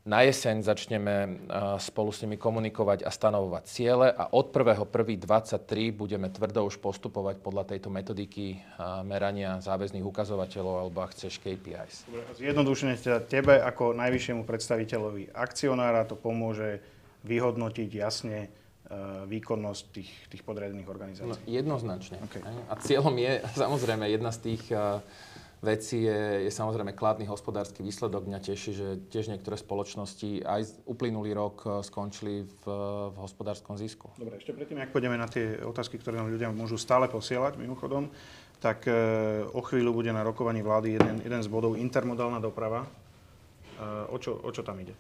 Na 0.01 0.25
jeseň 0.25 0.65
začneme 0.65 1.45
spolu 1.77 2.09
s 2.09 2.25
nimi 2.25 2.33
komunikovať 2.33 3.05
a 3.05 3.13
stanovovať 3.13 3.63
ciele 3.69 4.09
a 4.09 4.33
od 4.33 4.49
1.1.23 4.49 5.93
budeme 5.93 6.25
tvrdo 6.31 6.65
už 6.65 6.81
postupovať 6.81 7.37
podľa 7.37 7.75
tejto 7.75 7.93
metodiky 7.93 8.57
merania 9.05 9.61
záväzných 9.61 10.01
ukazovateľov 10.01 10.75
alebo 10.81 11.05
ak 11.05 11.13
chceš 11.13 11.37
KPIs. 11.37 12.09
Zjednodušene 12.39 12.97
teda 12.97 13.21
tebe 13.21 13.61
ako 13.61 13.93
najvyššiemu 13.93 14.41
predstaviteľovi 14.41 15.37
akcionára 15.37 16.09
to 16.09 16.17
pomôže 16.17 16.81
vyhodnotiť 17.21 17.89
jasne 17.93 18.49
výkonnosť 19.27 19.83
tých, 19.95 20.11
tých 20.27 20.43
podriadených 20.43 20.89
organizácií. 20.89 21.31
No, 21.31 21.39
jednoznačne. 21.47 22.19
Okay. 22.27 22.43
A 22.43 22.75
cieľom 22.75 23.15
je 23.15 23.39
samozrejme 23.63 24.03
jedna 24.11 24.31
z 24.35 24.39
tých 24.51 24.63
veci 25.61 26.09
je, 26.09 26.49
je 26.49 26.51
samozrejme 26.51 26.97
kladný 26.97 27.29
hospodársky 27.29 27.85
výsledok. 27.85 28.25
Mňa 28.25 28.41
teší, 28.41 28.71
že 28.73 28.87
tiež 29.13 29.29
niektoré 29.29 29.55
spoločnosti 29.55 30.41
aj 30.41 30.89
uplynulý 30.89 31.37
rok 31.37 31.55
e, 31.63 31.67
skončili 31.85 32.43
v, 32.43 32.63
v 33.13 33.17
hospodárskom 33.21 33.77
zisku. 33.77 34.09
Dobre, 34.17 34.41
ešte 34.41 34.57
predtým, 34.57 34.81
ak 34.81 34.89
pôjdeme 34.89 35.15
na 35.15 35.29
tie 35.29 35.61
otázky, 35.61 36.01
ktoré 36.01 36.17
nám 36.17 36.33
ľudia 36.33 36.49
môžu 36.49 36.81
stále 36.81 37.05
posielať 37.05 37.61
mimochodom, 37.61 38.09
tak 38.57 38.89
e, 38.89 38.93
o 39.53 39.61
chvíľu 39.61 39.93
bude 39.93 40.09
na 40.09 40.25
rokovaní 40.25 40.65
vlády 40.65 40.97
jeden, 40.97 41.15
jeden 41.21 41.41
z 41.45 41.49
bodov 41.49 41.77
intermodálna 41.77 42.41
doprava. 42.41 42.81
E, 42.81 42.89
o, 44.09 44.17
čo, 44.17 44.41
o 44.41 44.49
čo 44.49 44.65
tam 44.65 44.81
ide? 44.81 44.97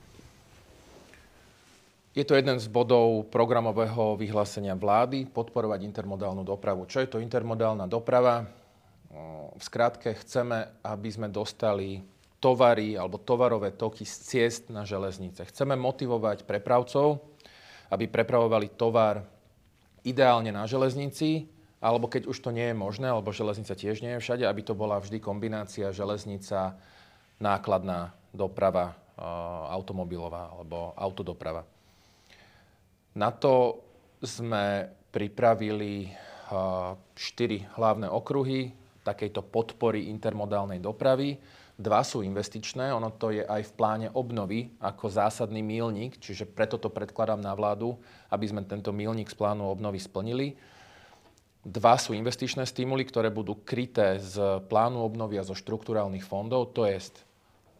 Je 2.11 2.27
to 2.27 2.35
jeden 2.35 2.59
z 2.59 2.67
bodov 2.67 3.31
programového 3.31 4.19
vyhlásenia 4.19 4.75
vlády 4.75 5.31
podporovať 5.31 5.79
intermodálnu 5.87 6.43
dopravu. 6.43 6.83
Čo 6.83 6.99
je 6.99 7.07
to 7.07 7.23
intermodálna 7.23 7.87
doprava? 7.87 8.51
V 9.55 9.61
skratke 9.63 10.11
chceme, 10.19 10.83
aby 10.83 11.07
sme 11.07 11.31
dostali 11.31 12.03
tovary 12.43 12.99
alebo 12.99 13.15
tovarové 13.15 13.71
toky 13.79 14.03
z 14.03 14.15
ciest 14.27 14.67
na 14.67 14.83
železnice. 14.83 15.47
Chceme 15.47 15.79
motivovať 15.79 16.43
prepravcov, 16.43 17.23
aby 17.95 18.11
prepravovali 18.11 18.75
tovar 18.75 19.23
ideálne 20.03 20.51
na 20.51 20.67
železnici, 20.67 21.47
alebo 21.79 22.11
keď 22.11 22.27
už 22.27 22.43
to 22.43 22.51
nie 22.51 22.71
je 22.71 22.75
možné, 22.75 23.07
alebo 23.07 23.31
železnica 23.31 23.71
tiež 23.71 24.03
nie 24.03 24.19
je 24.19 24.23
všade, 24.23 24.43
aby 24.43 24.61
to 24.67 24.75
bola 24.75 24.99
vždy 24.99 25.23
kombinácia 25.23 25.95
železnica, 25.95 26.75
nákladná 27.39 28.11
doprava, 28.35 28.99
automobilová 29.71 30.51
alebo 30.51 30.91
autodoprava. 30.99 31.63
Na 33.15 33.29
to 33.31 33.83
sme 34.23 34.87
pripravili 35.11 36.07
štyri 37.15 37.67
hlavné 37.75 38.07
okruhy 38.07 38.71
takejto 39.03 39.41
podpory 39.43 40.07
intermodálnej 40.07 40.79
dopravy. 40.79 41.35
Dva 41.81 42.05
sú 42.05 42.21
investičné, 42.21 42.93
ono 42.93 43.09
to 43.09 43.33
je 43.33 43.41
aj 43.41 43.65
v 43.65 43.75
pláne 43.75 44.07
obnovy 44.13 44.69
ako 44.77 45.09
zásadný 45.09 45.65
mílnik, 45.65 46.21
čiže 46.21 46.45
preto 46.45 46.77
to 46.77 46.93
predkladám 46.93 47.41
na 47.41 47.57
vládu, 47.57 47.97
aby 48.29 48.45
sme 48.45 48.61
tento 48.61 48.93
mílnik 48.93 49.33
z 49.33 49.35
plánu 49.35 49.65
obnovy 49.65 49.97
splnili. 49.97 50.53
Dva 51.65 51.97
sú 51.97 52.13
investičné 52.13 52.69
stimuly, 52.69 53.01
ktoré 53.09 53.33
budú 53.33 53.57
kryté 53.65 54.21
z 54.21 54.61
plánu 54.69 55.01
obnovy 55.01 55.41
a 55.41 55.47
zo 55.47 55.57
štruktúrálnych 55.57 56.21
fondov, 56.21 56.77
to 56.77 56.85
je 56.85 57.01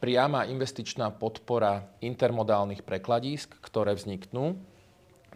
priama 0.01 0.50
investičná 0.50 1.13
podpora 1.13 1.85
intermodálnych 2.01 2.81
prekladísk, 2.81 3.61
ktoré 3.61 3.93
vzniknú, 3.93 4.57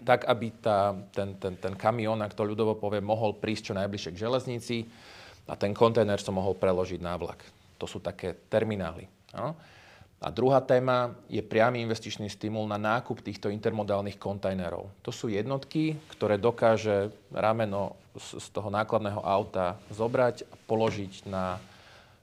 tak 0.03 0.27
aby 0.27 0.51
tá, 0.59 0.97
ten, 1.15 1.37
ten, 1.39 1.55
ten 1.55 1.73
kamión, 1.77 2.19
ak 2.19 2.35
to 2.35 2.43
ľudovo 2.43 2.75
povie, 2.75 2.99
mohol 2.99 3.37
prísť 3.37 3.71
čo 3.71 3.73
najbližšie 3.77 4.11
k 4.11 4.21
železnici, 4.21 4.77
a 5.45 5.53
ten 5.53 5.77
kontajner 5.77 6.17
som 6.17 6.33
mohol 6.33 6.57
preložiť 6.57 6.99
na 7.01 7.13
vlak. 7.21 7.45
To 7.77 7.85
sú 7.85 8.01
také 8.01 8.33
terminály. 8.49 9.05
No? 9.37 9.53
A 10.25 10.33
druhá 10.33 10.57
téma 10.63 11.13
je 11.29 11.43
priamy 11.45 11.85
investičný 11.85 12.31
stimul 12.31 12.65
na 12.65 12.81
nákup 12.81 13.21
týchto 13.21 13.53
intermodálnych 13.53 14.17
kontajnerov. 14.17 14.89
To 15.05 15.11
sú 15.13 15.29
jednotky, 15.29 15.93
ktoré 16.17 16.41
dokáže 16.41 17.13
rameno 17.29 17.93
z 18.17 18.47
toho 18.49 18.73
nákladného 18.73 19.21
auta 19.21 19.77
zobrať 19.93 20.49
a 20.49 20.55
položiť 20.65 21.29
na 21.29 21.61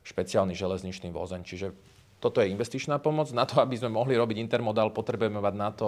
špeciálny 0.03 0.57
železničný 0.57 1.15
vozeň. 1.15 1.47
Čiže 1.47 1.71
toto 2.19 2.43
je 2.43 2.51
investičná 2.51 2.99
pomoc. 2.99 3.31
Na 3.31 3.47
to, 3.47 3.63
aby 3.63 3.79
sme 3.79 3.93
mohli 3.93 4.19
robiť 4.19 4.41
intermodál, 4.41 4.91
potrebujeme 4.91 5.39
mať 5.39 5.55
na 5.55 5.71
to... 5.71 5.87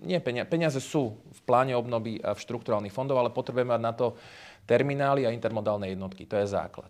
Nie, 0.00 0.20
peniaze 0.24 0.80
sú 0.80 1.20
v 1.20 1.40
pláne 1.44 1.76
obnovy 1.76 2.16
a 2.24 2.32
v 2.32 2.40
štruktúrálnych 2.40 2.94
fondov, 2.94 3.20
ale 3.20 3.34
potrebujeme 3.34 3.76
mať 3.76 3.82
na 3.84 3.92
to 3.92 4.16
terminály 4.64 5.28
a 5.28 5.34
intermodálne 5.34 5.92
jednotky. 5.92 6.24
To 6.24 6.40
je 6.40 6.48
základ. 6.48 6.88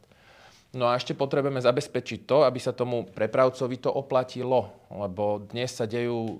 No 0.70 0.86
a 0.86 0.94
ešte 0.94 1.18
potrebujeme 1.18 1.58
zabezpečiť 1.58 2.30
to, 2.30 2.46
aby 2.46 2.62
sa 2.62 2.70
tomu 2.70 3.02
prepravcovi 3.10 3.82
to 3.82 3.90
oplatilo, 3.90 4.70
lebo 4.94 5.42
dnes 5.42 5.74
sa 5.74 5.90
dejú 5.90 6.38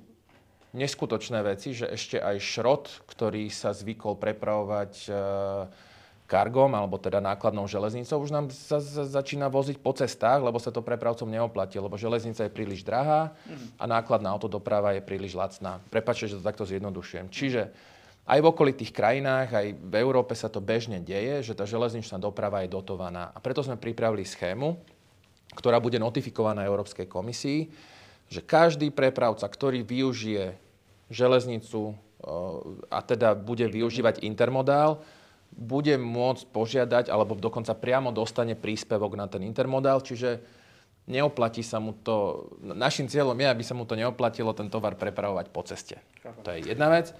neskutočné 0.71 1.43
veci, 1.43 1.75
že 1.75 1.91
ešte 1.91 2.23
aj 2.23 2.37
šrot, 2.39 2.85
ktorý 3.11 3.51
sa 3.51 3.75
zvykol 3.75 4.15
prepravovať 4.23 4.93
e, 5.03 5.13
kargom, 6.31 6.71
alebo 6.79 6.95
teda 6.95 7.19
nákladnou 7.19 7.67
železnicou, 7.67 8.23
už 8.23 8.31
nám 8.31 8.47
sa, 8.55 8.79
začína 9.03 9.51
voziť 9.51 9.83
po 9.83 9.91
cestách, 9.91 10.39
lebo 10.39 10.63
sa 10.63 10.71
to 10.71 10.79
prepravcom 10.79 11.27
neoplatí, 11.27 11.83
lebo 11.83 11.99
železnica 11.99 12.47
je 12.47 12.55
príliš 12.55 12.87
drahá 12.87 13.35
a 13.75 13.85
nákladná 13.91 14.31
autodoprava 14.31 14.95
je 14.95 15.03
príliš 15.03 15.35
lacná. 15.35 15.83
Prepačte, 15.91 16.31
že 16.31 16.39
to 16.39 16.47
takto 16.47 16.63
zjednodušujem. 16.63 17.27
Čiže 17.27 17.75
aj 18.31 18.39
v 18.39 18.47
okolitých 18.47 18.95
krajinách, 18.95 19.49
aj 19.51 19.67
v 19.75 19.95
Európe 19.99 20.39
sa 20.39 20.47
to 20.47 20.63
bežne 20.63 21.03
deje, 21.03 21.51
že 21.51 21.59
tá 21.59 21.67
železničná 21.67 22.23
doprava 22.23 22.63
je 22.63 22.71
dotovaná. 22.71 23.35
A 23.35 23.43
preto 23.43 23.67
sme 23.67 23.75
pripravili 23.75 24.23
schému, 24.23 24.79
ktorá 25.59 25.83
bude 25.83 25.99
notifikovaná 25.99 26.63
Európskej 26.63 27.11
komisii, 27.11 27.67
že 28.31 28.47
každý 28.47 28.95
prepravca, 28.95 29.43
ktorý 29.51 29.83
využije 29.83 30.55
železnicu 31.11 31.99
a 32.87 32.99
teda 33.03 33.35
bude 33.35 33.67
využívať 33.67 34.23
intermodál, 34.23 35.03
bude 35.51 35.99
môcť 35.99 36.45
požiadať, 36.55 37.05
alebo 37.11 37.37
dokonca 37.37 37.75
priamo 37.75 38.15
dostane 38.15 38.55
príspevok 38.55 39.19
na 39.19 39.27
ten 39.27 39.43
intermodál, 39.45 40.01
čiže 40.01 40.41
neoplatí 41.11 41.61
sa 41.67 41.83
mu 41.83 41.95
to... 42.01 42.49
Našim 42.63 43.11
cieľom 43.11 43.35
je, 43.35 43.47
aby 43.51 43.65
sa 43.67 43.75
mu 43.75 43.85
to 43.85 43.99
neoplatilo 43.99 44.55
ten 44.55 44.71
tovar 44.71 44.95
prepravovať 44.95 45.47
po 45.51 45.67
ceste. 45.67 45.99
To 46.47 46.49
je 46.55 46.71
jedna 46.71 46.89
vec. 46.89 47.11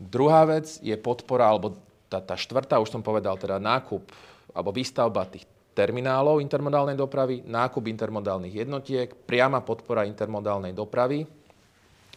Druhá 0.00 0.48
vec 0.48 0.80
je 0.80 0.96
podpora, 0.96 1.52
alebo 1.52 1.76
tá, 2.08 2.24
tá 2.24 2.34
štvrtá, 2.34 2.80
už 2.80 2.88
som 2.88 3.04
povedal, 3.04 3.36
teda 3.36 3.60
nákup 3.60 4.08
alebo 4.50 4.74
výstavba 4.74 5.30
tých 5.30 5.46
terminálov 5.78 6.42
intermodálnej 6.42 6.98
dopravy, 6.98 7.46
nákup 7.46 7.86
intermodálnych 7.86 8.66
jednotiek, 8.66 9.14
priama 9.14 9.62
podpora 9.62 10.02
intermodálnej 10.08 10.74
dopravy 10.74 11.22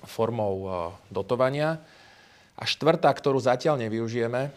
formou 0.03 0.53
uh, 0.65 0.71
dotovania. 1.13 1.77
A 2.57 2.63
štvrtá, 2.65 3.13
ktorú 3.13 3.37
zatiaľ 3.37 3.77
nevyužijeme, 3.85 4.49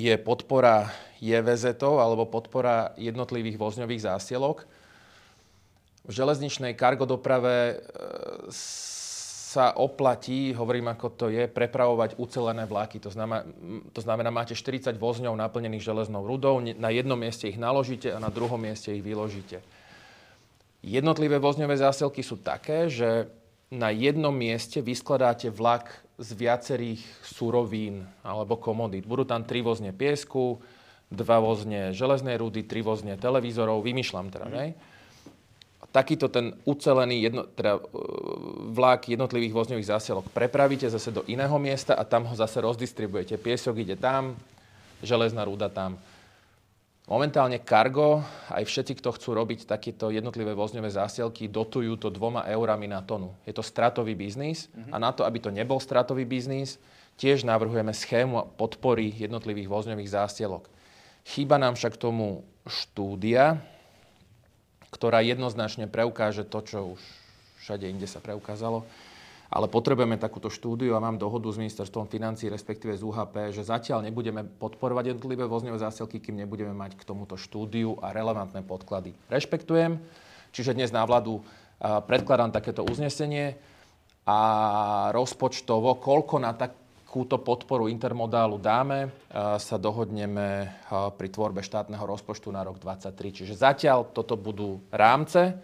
je 0.00 0.16
podpora 0.16 0.88
jvz 1.20 1.76
alebo 1.84 2.24
podpora 2.24 2.96
jednotlivých 2.96 3.60
vozňových 3.60 4.08
zásielok. 4.08 4.64
V 6.08 6.12
železničnej 6.16 6.72
kargodoprave 6.72 7.76
uh, 7.76 8.48
sa 9.50 9.76
oplatí, 9.76 10.54
hovorím 10.56 10.94
ako 10.94 11.06
to 11.12 11.26
je, 11.28 11.50
prepravovať 11.50 12.16
ucelené 12.22 12.64
vlaky. 12.64 13.02
To 13.02 13.10
znamená, 13.10 13.44
to 13.92 14.00
znamená, 14.00 14.30
máte 14.30 14.54
40 14.54 14.94
vozňov 14.94 15.34
naplnených 15.34 15.82
železnou 15.82 16.22
rudou, 16.22 16.62
na 16.62 16.90
jednom 16.94 17.18
mieste 17.18 17.50
ich 17.50 17.58
naložíte 17.58 18.14
a 18.14 18.22
na 18.22 18.30
druhom 18.30 18.62
mieste 18.62 18.94
ich 18.94 19.02
vyložíte. 19.02 19.58
Jednotlivé 20.80 21.36
vozňové 21.36 21.76
zásielky 21.76 22.24
sú 22.24 22.40
také, 22.40 22.88
že 22.88 23.28
na 23.70 23.94
jednom 23.94 24.34
mieste 24.34 24.82
vyskladáte 24.82 25.46
vlak 25.54 25.94
z 26.18 26.30
viacerých 26.34 27.00
surovín 27.22 28.02
alebo 28.26 28.58
komodít. 28.58 29.06
Budú 29.06 29.22
tam 29.22 29.46
tri 29.46 29.62
vozne 29.62 29.94
piesku, 29.94 30.58
dva 31.10 31.38
vozne 31.38 31.94
železnej 31.94 32.36
rudy, 32.36 32.66
tri 32.66 32.82
vozne 32.82 33.14
televízorov, 33.14 33.86
vymýšľam 33.86 34.26
teda, 34.30 34.46
mm. 34.46 34.74
takýto 35.94 36.26
ten 36.30 36.54
ucelený 36.66 37.30
jedno, 37.30 37.42
teda, 37.50 37.78
e, 37.78 37.82
vlak 38.74 39.10
jednotlivých 39.10 39.54
vozňových 39.54 39.90
zásielok 39.90 40.26
prepravíte 40.30 40.90
zase 40.90 41.14
do 41.14 41.22
iného 41.30 41.54
miesta 41.58 41.94
a 41.94 42.06
tam 42.06 42.26
ho 42.26 42.34
zase 42.34 42.62
rozdistribujete. 42.62 43.38
Piesok 43.38 43.86
ide 43.86 43.94
tam, 43.98 44.38
železná 45.02 45.46
rúda 45.46 45.70
tam. 45.70 45.98
Momentálne 47.10 47.58
Cargo, 47.58 48.22
aj 48.54 48.62
všetci, 48.70 49.02
kto 49.02 49.10
chcú 49.10 49.34
robiť 49.34 49.66
takéto 49.66 50.14
jednotlivé 50.14 50.54
vozňové 50.54 50.94
zásielky, 50.94 51.50
dotujú 51.50 51.98
to 51.98 52.06
dvoma 52.06 52.46
eurami 52.46 52.86
na 52.86 53.02
tonu. 53.02 53.34
Je 53.42 53.50
to 53.50 53.66
stratový 53.66 54.14
biznis 54.14 54.70
a 54.94 54.96
na 55.02 55.10
to, 55.10 55.26
aby 55.26 55.42
to 55.42 55.50
nebol 55.50 55.82
stratový 55.82 56.22
biznis, 56.22 56.78
tiež 57.18 57.42
navrhujeme 57.42 57.90
schému 57.90 58.54
podpory 58.54 59.10
jednotlivých 59.10 59.66
vozňových 59.66 60.22
zásielok. 60.22 60.70
Chýba 61.26 61.58
nám 61.58 61.74
však 61.74 61.98
tomu 61.98 62.46
štúdia, 62.70 63.58
ktorá 64.94 65.18
jednoznačne 65.18 65.90
preukáže 65.90 66.46
to, 66.46 66.62
čo 66.62 66.78
už 66.94 67.02
všade 67.66 67.90
inde 67.90 68.06
sa 68.06 68.22
preukázalo, 68.22 68.86
ale 69.50 69.66
potrebujeme 69.66 70.14
takúto 70.14 70.46
štúdiu 70.46 70.94
a 70.94 71.02
mám 71.02 71.18
dohodu 71.18 71.50
s 71.50 71.58
ministerstvom 71.58 72.06
financí, 72.06 72.46
respektíve 72.46 72.94
z 72.94 73.02
UHP, 73.02 73.50
že 73.50 73.66
zatiaľ 73.66 74.06
nebudeme 74.06 74.46
podporovať 74.46 75.10
jednotlivé 75.10 75.42
vozňové 75.50 75.82
zásielky, 75.82 76.22
kým 76.22 76.38
nebudeme 76.38 76.70
mať 76.70 76.94
k 76.94 77.02
tomuto 77.02 77.34
štúdiu 77.34 77.98
a 77.98 78.14
relevantné 78.14 78.62
podklady. 78.62 79.10
Rešpektujem, 79.26 79.98
čiže 80.54 80.78
dnes 80.78 80.94
na 80.94 81.02
vládu 81.02 81.42
predkladám 81.82 82.54
takéto 82.54 82.86
uznesenie 82.86 83.58
a 84.22 84.38
rozpočtovo, 85.10 85.98
koľko 85.98 86.38
na 86.38 86.54
takúto 86.54 87.42
podporu 87.42 87.90
intermodálu 87.90 88.54
dáme, 88.54 89.10
sa 89.58 89.76
dohodneme 89.82 90.70
pri 91.18 91.26
tvorbe 91.26 91.66
štátneho 91.66 92.06
rozpočtu 92.06 92.54
na 92.54 92.62
rok 92.62 92.78
2023. 92.78 93.34
Čiže 93.42 93.54
zatiaľ 93.58 94.14
toto 94.14 94.38
budú 94.38 94.78
rámce, 94.94 95.58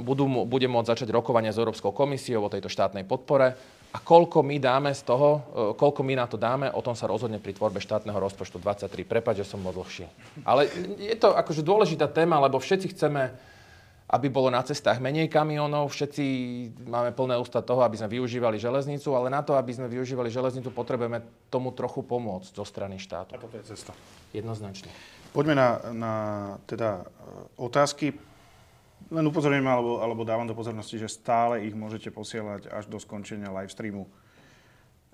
budú, 0.00 0.24
bude 0.48 0.68
môcť 0.68 0.96
začať 0.96 1.08
rokovania 1.12 1.52
s 1.52 1.60
Európskou 1.60 1.92
komisiou 1.92 2.48
o 2.48 2.52
tejto 2.52 2.72
štátnej 2.72 3.04
podpore. 3.04 3.52
A 3.88 3.98
koľko 4.04 4.44
my 4.44 4.60
dáme 4.60 4.92
z 4.92 5.00
toho, 5.00 5.28
e, 5.32 5.40
koľko 5.72 6.04
my 6.04 6.12
na 6.12 6.28
to 6.28 6.36
dáme, 6.36 6.68
o 6.68 6.84
tom 6.84 6.92
sa 6.92 7.08
rozhodne 7.08 7.40
pri 7.40 7.56
tvorbe 7.56 7.80
štátneho 7.80 8.20
rozpočtu 8.20 8.60
23. 8.60 9.08
Prepač, 9.08 9.40
že 9.40 9.48
som 9.48 9.64
bol 9.64 9.72
dlhší. 9.72 10.04
Ale 10.44 10.68
je 11.00 11.16
to 11.16 11.32
akože 11.32 11.64
dôležitá 11.64 12.04
téma, 12.04 12.36
lebo 12.36 12.60
všetci 12.60 12.92
chceme, 12.92 13.32
aby 14.12 14.28
bolo 14.28 14.52
na 14.52 14.60
cestách 14.60 15.00
menej 15.00 15.32
kamionov, 15.32 15.92
všetci 15.92 16.24
máme 16.84 17.16
plné 17.16 17.40
ústa 17.40 17.64
toho, 17.64 17.80
aby 17.80 17.96
sme 17.96 18.12
využívali 18.12 18.60
železnicu, 18.60 19.12
ale 19.16 19.32
na 19.32 19.40
to, 19.40 19.56
aby 19.56 19.72
sme 19.72 19.88
využívali 19.88 20.28
železnicu, 20.28 20.68
potrebujeme 20.72 21.24
tomu 21.48 21.72
trochu 21.72 22.04
pomôcť 22.04 22.56
zo 22.56 22.64
strany 22.68 23.00
štátu. 23.00 23.36
A 23.36 23.40
toto 23.40 23.56
je 23.56 23.72
cesta. 23.72 23.96
Jednoznačne. 24.36 24.92
Poďme 25.32 25.56
na, 25.56 25.68
na 25.96 26.14
teda, 26.68 27.04
e, 27.04 27.60
otázky. 27.60 28.27
Len 29.08 29.24
upozorňujem 29.24 29.64
alebo, 29.64 30.04
alebo 30.04 30.26
dávam 30.26 30.44
do 30.44 30.52
pozornosti, 30.52 31.00
že 31.00 31.08
stále 31.08 31.64
ich 31.64 31.72
môžete 31.72 32.12
posielať 32.12 32.68
až 32.68 32.84
do 32.90 33.00
skončenia 33.00 33.48
live 33.48 33.72
streamu. 33.72 34.04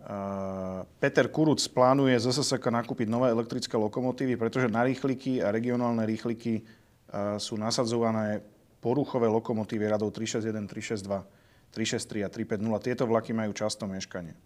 Uh, 0.04 0.84
Peter 1.00 1.24
Kuruc 1.32 1.64
plánuje 1.72 2.18
z 2.20 2.28
SSK 2.28 2.68
nakúpiť 2.68 3.08
nové 3.08 3.32
elektrické 3.32 3.72
lokomotívy, 3.78 4.36
pretože 4.36 4.68
na 4.68 4.84
rýchliky 4.84 5.40
a 5.40 5.48
regionálne 5.48 6.04
rýchliky 6.04 6.60
uh, 6.60 7.40
sú 7.40 7.56
nasadzované 7.56 8.44
poruchové 8.84 9.32
lokomotívy 9.32 9.88
radov 9.88 10.12
361, 10.12 10.68
362, 10.68 11.24
363 11.72 12.20
a 12.20 12.28
350. 12.28 12.84
Tieto 12.84 13.04
vlaky 13.08 13.32
majú 13.32 13.56
často 13.56 13.88
meškanie. 13.88 14.36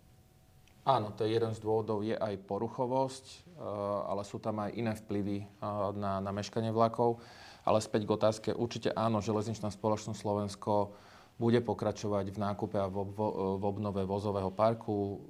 Áno, 0.88 1.12
to 1.12 1.28
je 1.28 1.36
jeden 1.36 1.52
z 1.52 1.60
dôvodov, 1.60 2.00
je 2.00 2.16
aj 2.16 2.48
poruchovosť, 2.48 3.24
uh, 3.60 4.08
ale 4.08 4.24
sú 4.24 4.40
tam 4.40 4.64
aj 4.64 4.72
iné 4.72 4.96
vplyvy 4.96 5.44
na, 6.00 6.24
na 6.24 6.32
meškanie 6.32 6.72
vlakov. 6.72 7.20
Ale 7.68 7.84
späť 7.84 8.08
k 8.08 8.14
otázke, 8.16 8.48
určite 8.56 8.96
áno, 8.96 9.20
železničná 9.20 9.68
spoločnosť 9.68 10.16
Slovensko 10.16 10.96
bude 11.36 11.60
pokračovať 11.60 12.32
v 12.32 12.38
nákupe 12.40 12.80
a 12.80 12.88
v, 12.88 13.04
v, 13.04 13.18
v 13.60 13.62
obnove 13.68 14.00
vozového 14.08 14.48
parku. 14.48 15.20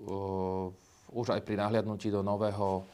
Už 1.11 1.35
aj 1.35 1.43
pri 1.43 1.59
nahliadnutí 1.59 2.15
do 2.15 2.23
nového 2.23 2.87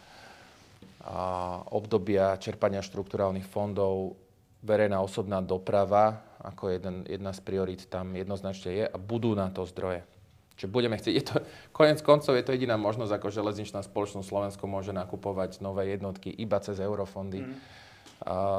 obdobia 1.68 2.40
čerpania 2.40 2.80
štrukturálnych 2.80 3.44
fondov 3.44 4.16
verejná 4.64 5.04
osobná 5.04 5.44
doprava 5.44 6.24
ako 6.40 6.72
jeden, 6.72 7.04
jedna 7.04 7.36
z 7.36 7.40
priorít 7.44 7.84
tam 7.92 8.16
jednoznačne 8.16 8.70
je 8.72 8.84
a 8.88 8.96
budú 8.96 9.36
na 9.36 9.52
to 9.52 9.68
zdroje. 9.68 10.13
Čiže 10.54 10.70
budeme 10.70 10.94
chcieť, 10.94 11.14
je 11.14 11.24
to, 11.24 11.36
konec 11.78 11.98
koncov 12.02 12.34
je 12.38 12.44
to 12.46 12.54
jediná 12.54 12.78
možnosť, 12.78 13.18
ako 13.18 13.34
železničná 13.34 13.82
spoločnosť 13.82 14.26
Slovensko 14.26 14.64
môže 14.70 14.94
nakupovať 14.94 15.58
nové 15.62 15.90
jednotky 15.90 16.30
iba 16.30 16.58
cez 16.62 16.78
eurofondy. 16.78 17.42
Mm 17.44 17.82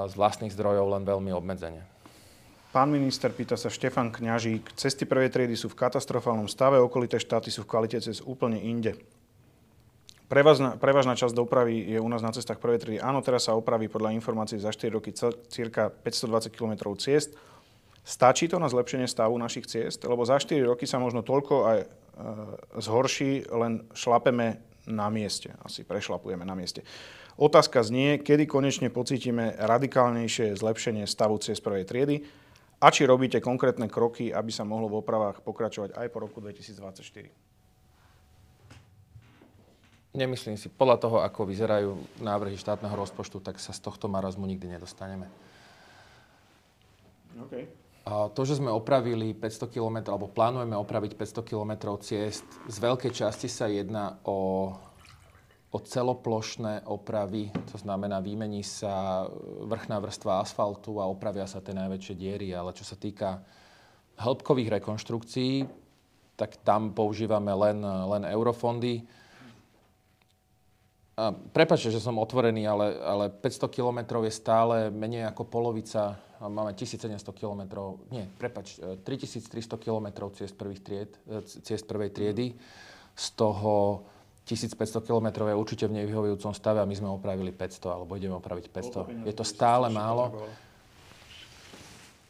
z 0.10 0.13
vlastných 0.13 0.53
zdrojov 0.53 0.93
len 0.93 1.03
veľmi 1.08 1.31
obmedzene. 1.34 1.81
Pán 2.75 2.91
minister, 2.91 3.31
pýta 3.31 3.55
sa 3.55 3.71
Štefan 3.71 4.12
Kňažík. 4.12 4.75
Cesty 4.75 5.08
prvej 5.08 5.31
triedy 5.31 5.55
sú 5.55 5.71
v 5.71 5.79
katastrofálnom 5.79 6.51
stave, 6.51 6.75
okolité 6.84 7.15
štáty 7.15 7.47
sú 7.47 7.63
v 7.63 7.71
kvalite 7.71 7.95
cez 8.03 8.19
úplne 8.19 8.60
inde. 8.60 8.99
Prevažná, 10.27 10.75
prevažná 10.75 11.15
časť 11.15 11.31
dopravy 11.31 11.95
je 11.95 12.01
u 12.01 12.10
nás 12.12 12.19
na 12.19 12.36
cestách 12.36 12.60
prvej 12.60 12.84
triedy. 12.84 12.99
Áno, 12.99 13.23
teraz 13.23 13.47
sa 13.47 13.55
opraví 13.55 13.88
podľa 13.88 14.12
informácií 14.19 14.60
za 14.60 14.75
4 14.75 14.91
roky 14.91 15.15
cirka 15.47 15.88
520 15.88 16.51
km 16.51 16.73
ciest. 16.99 17.31
Stačí 18.05 18.45
to 18.45 18.61
na 18.61 18.69
zlepšenie 18.69 19.09
stavu 19.09 19.33
našich 19.41 19.65
ciest? 19.65 20.05
Lebo 20.05 20.21
za 20.29 20.37
4 20.37 20.61
roky 20.61 20.85
sa 20.85 21.01
možno 21.01 21.25
toľko 21.25 21.53
aj 21.65 21.77
e, 21.81 21.87
zhorší, 22.77 23.49
len 23.49 23.89
šlapeme 23.97 24.61
na 24.85 25.09
mieste. 25.09 25.57
Asi 25.65 25.81
prešlapujeme 25.81 26.45
na 26.45 26.53
mieste. 26.53 26.85
Otázka 27.35 27.81
znie, 27.81 28.21
kedy 28.21 28.45
konečne 28.45 28.93
pocítime 28.93 29.57
radikálnejšie 29.57 30.53
zlepšenie 30.53 31.09
stavu 31.09 31.41
ciest 31.41 31.65
prvej 31.65 31.83
triedy 31.89 32.21
a 32.77 32.93
či 32.93 33.09
robíte 33.09 33.41
konkrétne 33.41 33.89
kroky, 33.89 34.29
aby 34.29 34.53
sa 34.53 34.63
mohlo 34.63 34.85
v 34.87 35.01
opravách 35.01 35.41
pokračovať 35.41 35.97
aj 35.97 36.07
po 36.13 36.21
roku 36.21 36.37
2024. 36.39 37.01
Nemyslím 40.15 40.55
si. 40.55 40.71
Podľa 40.71 40.97
toho, 41.01 41.17
ako 41.19 41.43
vyzerajú 41.43 42.21
návrhy 42.23 42.55
štátneho 42.55 42.95
rozpočtu, 42.95 43.43
tak 43.43 43.59
sa 43.59 43.75
z 43.75 43.83
tohto 43.83 44.07
marazmu 44.07 44.47
nikdy 44.47 44.71
nedostaneme. 44.71 45.27
Okay. 47.35 47.67
To, 48.05 48.41
že 48.45 48.61
sme 48.61 48.69
opravili 48.69 49.33
500 49.33 49.73
km, 49.73 50.13
alebo 50.13 50.29
plánujeme 50.29 50.77
opraviť 50.77 51.17
500 51.17 51.41
km 51.41 51.73
ciest, 51.97 52.45
z 52.69 52.77
veľkej 52.77 53.09
časti 53.09 53.49
sa 53.49 53.65
jedná 53.65 54.21
o 54.29 54.69
o 55.75 55.79
celoplošné 55.83 56.87
opravy, 56.87 57.51
to 57.67 57.75
znamená, 57.75 58.23
vymení 58.23 58.63
sa 58.63 59.27
vrchná 59.67 59.99
vrstva 59.99 60.39
asfaltu 60.39 61.03
a 61.03 61.11
opravia 61.11 61.43
sa 61.43 61.59
tie 61.59 61.75
najväčšie 61.75 62.15
diery, 62.15 62.55
ale 62.55 62.71
čo 62.71 62.87
sa 62.87 62.95
týka 62.95 63.43
hĺbkových 64.15 64.79
rekonštrukcií, 64.79 65.67
tak 66.39 66.63
tam 66.63 66.95
používame 66.95 67.51
len, 67.51 67.83
len 67.83 68.23
eurofondy. 68.23 69.03
Prepačte, 71.51 71.91
že 71.91 71.99
som 71.99 72.23
otvorený, 72.23 72.63
ale, 72.63 72.95
ale 73.03 73.25
500 73.27 73.67
km 73.67 73.99
je 74.23 74.31
stále 74.31 74.87
menej 74.95 75.27
ako 75.27 75.43
polovica. 75.43 76.15
Máme 76.43 76.76
1700 76.76 77.24
km, 77.32 77.62
nie, 78.12 78.28
prepač, 78.36 78.80
3300 79.08 79.80
km 79.80 80.08
ciest, 80.36 80.56
prvých 80.60 80.82
tried, 80.84 81.12
ciest 81.63 81.88
prvej 81.88 82.12
triedy. 82.12 82.52
Z 83.15 83.39
toho 83.39 84.04
1500 84.45 85.02
km 85.02 85.48
je 85.48 85.56
určite 85.56 85.86
v 85.88 86.04
nevyhovujúcom 86.04 86.54
stave 86.54 86.84
a 86.84 86.86
my 86.86 86.93
sme 86.93 87.10
opravili 87.10 87.50
500 87.50 87.95
alebo 87.95 88.13
ideme 88.19 88.36
opraviť 88.38 88.65
500. 88.67 89.26
Je 89.26 89.34
to 89.34 89.48
stále 89.48 89.88
málo. 89.89 90.45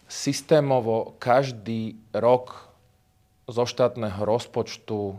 Systémovo 0.06 1.18
každý 1.18 1.98
rok 2.14 2.70
zo 3.50 3.66
štátneho 3.66 4.22
rozpočtu 4.22 5.18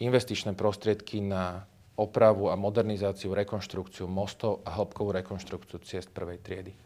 investičné 0.00 0.56
prostriedky 0.56 1.20
na 1.20 1.68
opravu 1.96 2.52
a 2.52 2.56
modernizáciu, 2.56 3.32
rekonštrukciu 3.32 4.04
mostov 4.08 4.60
a 4.64 4.72
hĺbkovú 4.76 5.16
rekonštrukciu 5.20 5.80
ciest 5.84 6.12
prvej 6.12 6.40
triedy. 6.40 6.85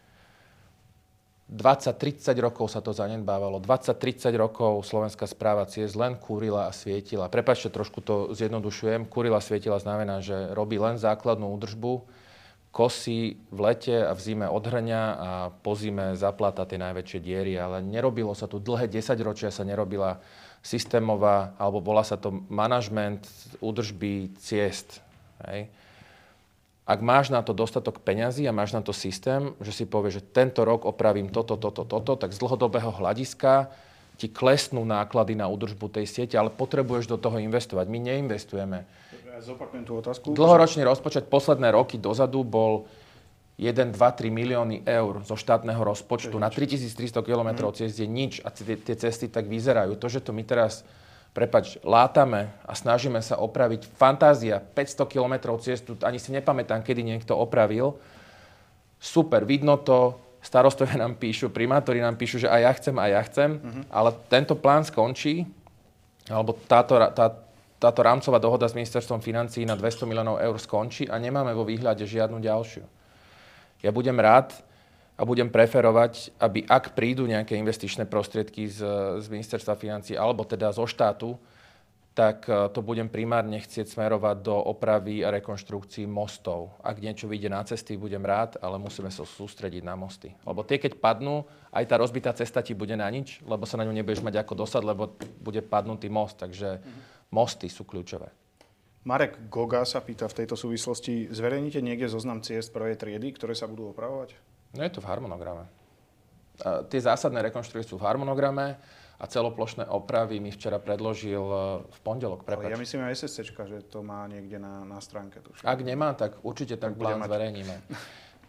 20-30 1.51 2.31
rokov 2.39 2.71
sa 2.71 2.79
to 2.79 2.95
zanedbávalo. 2.95 3.59
20-30 3.59 4.31
rokov 4.39 4.87
slovenská 4.87 5.27
správa 5.27 5.67
ciest 5.67 5.99
len 5.99 6.15
kúrila 6.15 6.71
a 6.71 6.73
svietila. 6.73 7.27
Prepačte, 7.27 7.75
trošku 7.75 7.99
to 7.99 8.31
zjednodušujem. 8.39 9.11
Kúrila 9.11 9.43
a 9.43 9.45
svietila 9.45 9.83
znamená, 9.83 10.23
že 10.23 10.55
robí 10.55 10.79
len 10.79 10.95
základnú 10.95 11.51
údržbu, 11.59 12.07
kosí 12.71 13.43
v 13.51 13.59
lete 13.67 13.99
a 13.99 14.15
v 14.15 14.21
zime 14.23 14.47
odhrňa 14.47 15.03
a 15.19 15.31
po 15.51 15.75
zime 15.75 16.15
zaplata 16.15 16.63
tie 16.71 16.79
najväčšie 16.79 17.19
diery. 17.19 17.59
Ale 17.59 17.83
nerobilo 17.83 18.31
sa 18.31 18.47
tu 18.47 18.63
dlhé 18.63 18.87
10 18.87 19.19
ročia, 19.27 19.51
sa 19.51 19.67
nerobila 19.67 20.23
systémová, 20.63 21.59
alebo 21.59 21.83
bola 21.83 22.07
sa 22.07 22.15
to 22.15 22.31
manažment 22.47 23.27
údržby 23.59 24.39
ciest. 24.39 25.03
Hej 25.51 25.67
ak 26.91 26.99
máš 26.99 27.31
na 27.31 27.39
to 27.47 27.55
dostatok 27.55 28.03
peňazí 28.03 28.51
a 28.51 28.57
máš 28.57 28.75
na 28.75 28.83
to 28.83 28.91
systém, 28.91 29.55
že 29.63 29.71
si 29.71 29.85
povieš, 29.87 30.19
že 30.19 30.27
tento 30.35 30.67
rok 30.67 30.83
opravím 30.83 31.31
toto, 31.31 31.55
toto, 31.55 31.87
toto, 31.87 32.19
tak 32.19 32.35
z 32.35 32.43
dlhodobého 32.43 32.91
hľadiska 32.91 33.71
ti 34.19 34.27
klesnú 34.27 34.83
náklady 34.83 35.39
na 35.39 35.47
údržbu 35.47 35.87
tej 35.87 36.11
siete, 36.11 36.35
ale 36.35 36.51
potrebuješ 36.51 37.07
do 37.07 37.17
toho 37.17 37.39
investovať. 37.39 37.87
My 37.87 38.03
neinvestujeme. 38.03 38.79
Ja 39.23 39.39
zopakujem 39.39 39.87
tú 39.87 40.03
otázku. 40.03 40.35
Dlhoročný 40.35 40.83
rozpočet 40.83 41.31
posledné 41.31 41.71
roky 41.71 41.95
dozadu 41.95 42.43
bol 42.43 42.91
1, 43.57 43.95
2, 43.95 43.97
3 43.97 44.29
milióny 44.29 44.83
eur 44.83 45.23
zo 45.23 45.39
štátneho 45.39 45.81
rozpočtu 45.81 46.37
na 46.43 46.51
3300 46.51 47.23
km 47.23 47.71
mm. 47.71 47.77
ciest 47.77 47.97
je 48.03 48.09
nič 48.11 48.43
a 48.43 48.51
tie, 48.51 48.75
tie 48.77 48.97
cesty 48.99 49.31
tak 49.31 49.47
vyzerajú. 49.47 49.95
To, 49.95 50.07
že 50.11 50.21
to 50.21 50.35
my 50.35 50.43
teraz 50.43 50.83
prepač, 51.31 51.79
látame 51.87 52.51
a 52.67 52.75
snažíme 52.75 53.23
sa 53.23 53.39
opraviť. 53.39 53.87
Fantázia, 53.95 54.59
500 54.59 55.07
km 55.07 55.35
ciestu, 55.63 55.95
ani 56.03 56.19
si 56.19 56.35
nepamätám, 56.35 56.83
kedy 56.83 57.07
niekto 57.07 57.39
opravil. 57.39 57.95
Super, 59.01 59.47
vidno 59.47 59.79
to, 59.81 60.19
starostovia 60.43 61.01
nám 61.01 61.17
píšu, 61.17 61.53
primátori 61.53 62.01
nám 62.01 62.17
píšu, 62.17 62.43
že 62.45 62.49
aj 62.49 62.61
ja 62.61 62.73
chcem, 62.77 62.97
aj 62.97 63.11
ja 63.11 63.23
chcem, 63.29 63.51
uh-huh. 63.57 63.83
ale 63.93 64.11
tento 64.29 64.57
plán 64.57 64.85
skončí, 64.85 65.45
alebo 66.29 66.57
táto, 66.69 66.97
tá, 67.13 67.27
táto 67.81 68.01
rámcová 68.01 68.37
dohoda 68.41 68.69
s 68.69 68.77
ministerstvom 68.77 69.25
financí 69.25 69.65
na 69.65 69.77
200 69.77 70.05
miliónov 70.05 70.41
eur 70.41 70.57
skončí 70.61 71.09
a 71.09 71.17
nemáme 71.17 71.53
vo 71.57 71.65
výhľade 71.65 72.05
žiadnu 72.05 72.41
ďalšiu. 72.41 72.85
Ja 73.81 73.91
budem 73.93 74.17
rád, 74.21 74.53
a 75.21 75.23
budem 75.29 75.53
preferovať, 75.53 76.33
aby 76.41 76.65
ak 76.65 76.97
prídu 76.97 77.29
nejaké 77.29 77.53
investičné 77.61 78.09
prostriedky 78.09 78.65
z, 78.73 78.81
z 79.21 79.27
ministerstva 79.29 79.77
financí 79.77 80.17
alebo 80.17 80.49
teda 80.49 80.73
zo 80.73 80.89
štátu, 80.89 81.37
tak 82.17 82.49
e, 82.49 82.73
to 82.73 82.81
budem 82.81 83.05
primárne 83.05 83.61
chcieť 83.61 83.93
smerovať 83.93 84.37
do 84.41 84.57
opravy 84.57 85.21
a 85.21 85.29
rekonštrukcií 85.29 86.09
mostov. 86.09 86.73
Ak 86.81 87.05
niečo 87.05 87.29
vyjde 87.29 87.53
na 87.53 87.61
cesty, 87.69 88.01
budem 88.01 88.25
rád, 88.25 88.57
ale 88.65 88.81
musíme 88.81 89.13
sa 89.13 89.29
sústrediť 89.29 89.85
na 89.85 89.93
mosty. 89.93 90.33
Lebo 90.49 90.65
tie, 90.65 90.81
keď 90.81 90.97
padnú, 90.97 91.45
aj 91.69 91.85
tá 91.85 92.01
rozbitá 92.01 92.33
cesta 92.33 92.65
ti 92.65 92.73
bude 92.73 92.97
na 92.97 93.07
nič, 93.13 93.45
lebo 93.45 93.69
sa 93.69 93.77
na 93.77 93.85
ňu 93.85 93.93
nebudeš 93.93 94.25
mať 94.25 94.41
ako 94.41 94.57
dosad, 94.57 94.89
lebo 94.89 95.21
bude 95.45 95.61
padnutý 95.61 96.09
most. 96.09 96.41
Takže 96.41 96.81
mosty 97.29 97.69
sú 97.69 97.85
kľúčové. 97.85 98.33
Marek 99.05 99.49
Goga 99.49 99.85
sa 99.85 100.01
pýta 100.01 100.29
v 100.29 100.45
tejto 100.45 100.57
súvislosti, 100.57 101.33
zverejnite 101.33 101.81
niekde 101.81 102.09
zoznam 102.09 102.45
ciest 102.45 102.69
prvej 102.69 103.01
triedy, 103.01 103.33
ktoré 103.33 103.57
sa 103.57 103.65
budú 103.65 103.97
opravovať? 103.97 104.50
No 104.75 104.81
je 104.87 104.91
to 104.91 105.03
v 105.03 105.09
harmonograme. 105.11 105.67
A 106.61 106.85
tie 106.87 107.01
zásadné 107.01 107.41
rekonštrukcie 107.51 107.89
sú 107.89 107.97
v 107.97 108.07
harmonograme 108.07 108.77
a 109.21 109.25
celoplošné 109.29 109.89
opravy 109.89 110.41
mi 110.41 110.49
včera 110.49 110.81
predložil 110.81 111.45
e, 111.45 111.57
v 111.85 111.99
pondelok. 112.01 112.45
Prepač. 112.45 112.73
Ale 112.73 112.77
ja 112.77 112.81
myslím 112.81 113.05
aj 113.05 113.21
SSC, 113.21 113.53
že 113.53 113.79
to 113.85 114.01
má 114.01 114.25
niekde 114.29 114.57
na, 114.57 114.85
na 114.85 114.97
stránke. 115.01 115.45
Tuším. 115.45 115.65
Ak 115.65 115.81
nemá, 115.85 116.17
tak 116.17 116.41
určite 116.41 116.81
tak 116.81 116.97
plán 116.97 117.21
zverejníme. 117.21 117.85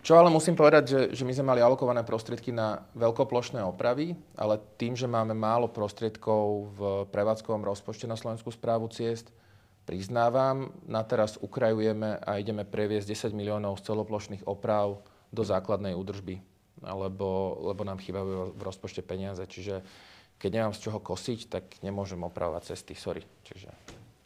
Čo 0.01 0.17
ale 0.17 0.33
musím 0.33 0.57
povedať, 0.57 0.83
že, 0.89 1.01
že 1.13 1.23
my 1.27 1.33
sme 1.35 1.45
mali 1.53 1.61
alokované 1.61 2.01
prostriedky 2.01 2.49
na 2.49 2.89
veľkoplošné 2.97 3.61
opravy, 3.61 4.17
ale 4.33 4.57
tým, 4.81 4.97
že 4.97 5.05
máme 5.05 5.37
málo 5.37 5.69
prostriedkov 5.69 6.73
v 6.73 6.79
prevádzkovom 7.13 7.61
rozpočte 7.61 8.09
na 8.09 8.17
Slovenskú 8.17 8.49
správu 8.49 8.89
ciest, 8.89 9.29
priznávam, 9.85 10.73
na 10.89 11.05
teraz 11.05 11.37
ukrajujeme 11.37 12.17
a 12.17 12.41
ideme 12.41 12.65
previesť 12.65 13.29
10 13.29 13.37
miliónov 13.37 13.77
z 13.77 13.93
celoplošných 13.93 14.49
oprav 14.49 15.05
do 15.31 15.43
základnej 15.47 15.95
údržby, 15.95 16.43
lebo, 16.83 17.59
lebo 17.63 17.81
nám 17.87 18.03
chýbajú 18.03 18.53
v 18.53 18.61
rozpočte 18.61 19.01
peniaze. 19.01 19.41
Čiže 19.47 19.81
keď 20.35 20.49
nemám 20.59 20.73
z 20.75 20.89
čoho 20.89 20.99
kosiť, 20.99 21.39
tak 21.47 21.63
nemôžem 21.81 22.19
opravovať 22.19 22.75
cesty. 22.75 22.93
Sorry. 22.93 23.23
Čiže... 23.47 23.71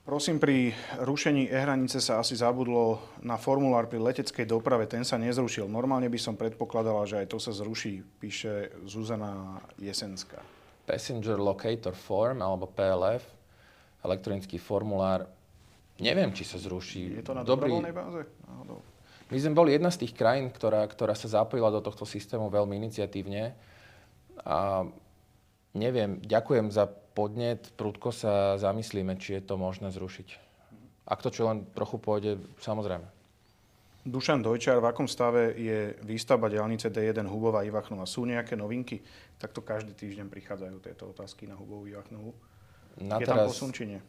Prosím, 0.06 0.38
pri 0.38 0.70
rušení 1.02 1.50
e-hranice 1.50 1.98
sa 1.98 2.22
asi 2.22 2.38
zabudlo 2.38 3.02
na 3.26 3.42
formulár 3.42 3.90
pri 3.90 3.98
leteckej 3.98 4.46
doprave. 4.46 4.86
Ten 4.86 5.02
sa 5.02 5.18
nezrušil. 5.18 5.66
Normálne 5.66 6.14
by 6.14 6.20
som 6.22 6.38
predpokladala, 6.38 7.10
že 7.10 7.26
aj 7.26 7.28
to 7.34 7.42
sa 7.42 7.50
zruší, 7.50 8.06
píše 8.22 8.70
Zuzana 8.86 9.58
Jesenská. 9.82 10.46
Passenger 10.86 11.42
Locator 11.42 11.98
Form, 11.98 12.38
alebo 12.46 12.70
PLF, 12.70 13.26
elektronický 14.06 14.62
formulár, 14.62 15.26
neviem, 15.98 16.30
či 16.38 16.46
sa 16.46 16.62
zruší. 16.62 17.18
Je 17.18 17.26
to 17.26 17.34
na 17.34 17.42
Dobrý... 17.42 17.74
dobrovoľnej 17.74 17.96
báze? 17.98 18.22
Náhodou. 18.46 18.95
My 19.34 19.38
sme 19.42 19.58
boli 19.58 19.74
jedna 19.74 19.90
z 19.90 20.06
tých 20.06 20.14
krajín, 20.14 20.54
ktorá, 20.54 20.86
ktorá 20.86 21.18
sa 21.18 21.42
zapojila 21.42 21.74
do 21.74 21.82
tohto 21.82 22.06
systému 22.06 22.54
veľmi 22.54 22.78
iniciatívne. 22.78 23.58
A 24.46 24.86
neviem, 25.74 26.22
ďakujem 26.22 26.70
za 26.70 26.86
podnet, 26.86 27.74
prudko 27.74 28.14
sa 28.14 28.60
zamyslíme, 28.62 29.18
či 29.18 29.40
je 29.40 29.42
to 29.42 29.58
možné 29.58 29.90
zrušiť. 29.90 30.46
Ak 31.10 31.26
to 31.26 31.34
čo 31.34 31.50
len 31.50 31.66
trochu 31.74 31.98
pôjde, 31.98 32.38
samozrejme. 32.62 33.06
Dušan 34.06 34.46
Dojčar, 34.46 34.78
v 34.78 34.86
akom 34.86 35.10
stave 35.10 35.58
je 35.58 35.98
výstavba 36.06 36.46
diálnice 36.46 36.94
D1 36.94 37.26
Hubová 37.26 37.66
Ivachnova? 37.66 38.06
Sú 38.06 38.22
nejaké 38.30 38.54
novinky? 38.54 39.02
Takto 39.42 39.66
každý 39.66 39.98
týždeň 39.98 40.30
prichádzajú 40.30 40.78
tieto 40.78 41.10
otázky 41.10 41.50
na 41.50 41.58
Hubovú 41.58 41.90
Ivachnovu. 41.90 42.30
Na 43.02 43.18
je 43.18 43.26
teraz... 43.26 43.50
tam 43.50 43.50
posun, 43.50 43.74
či 43.74 43.90
nie? 43.90 44.00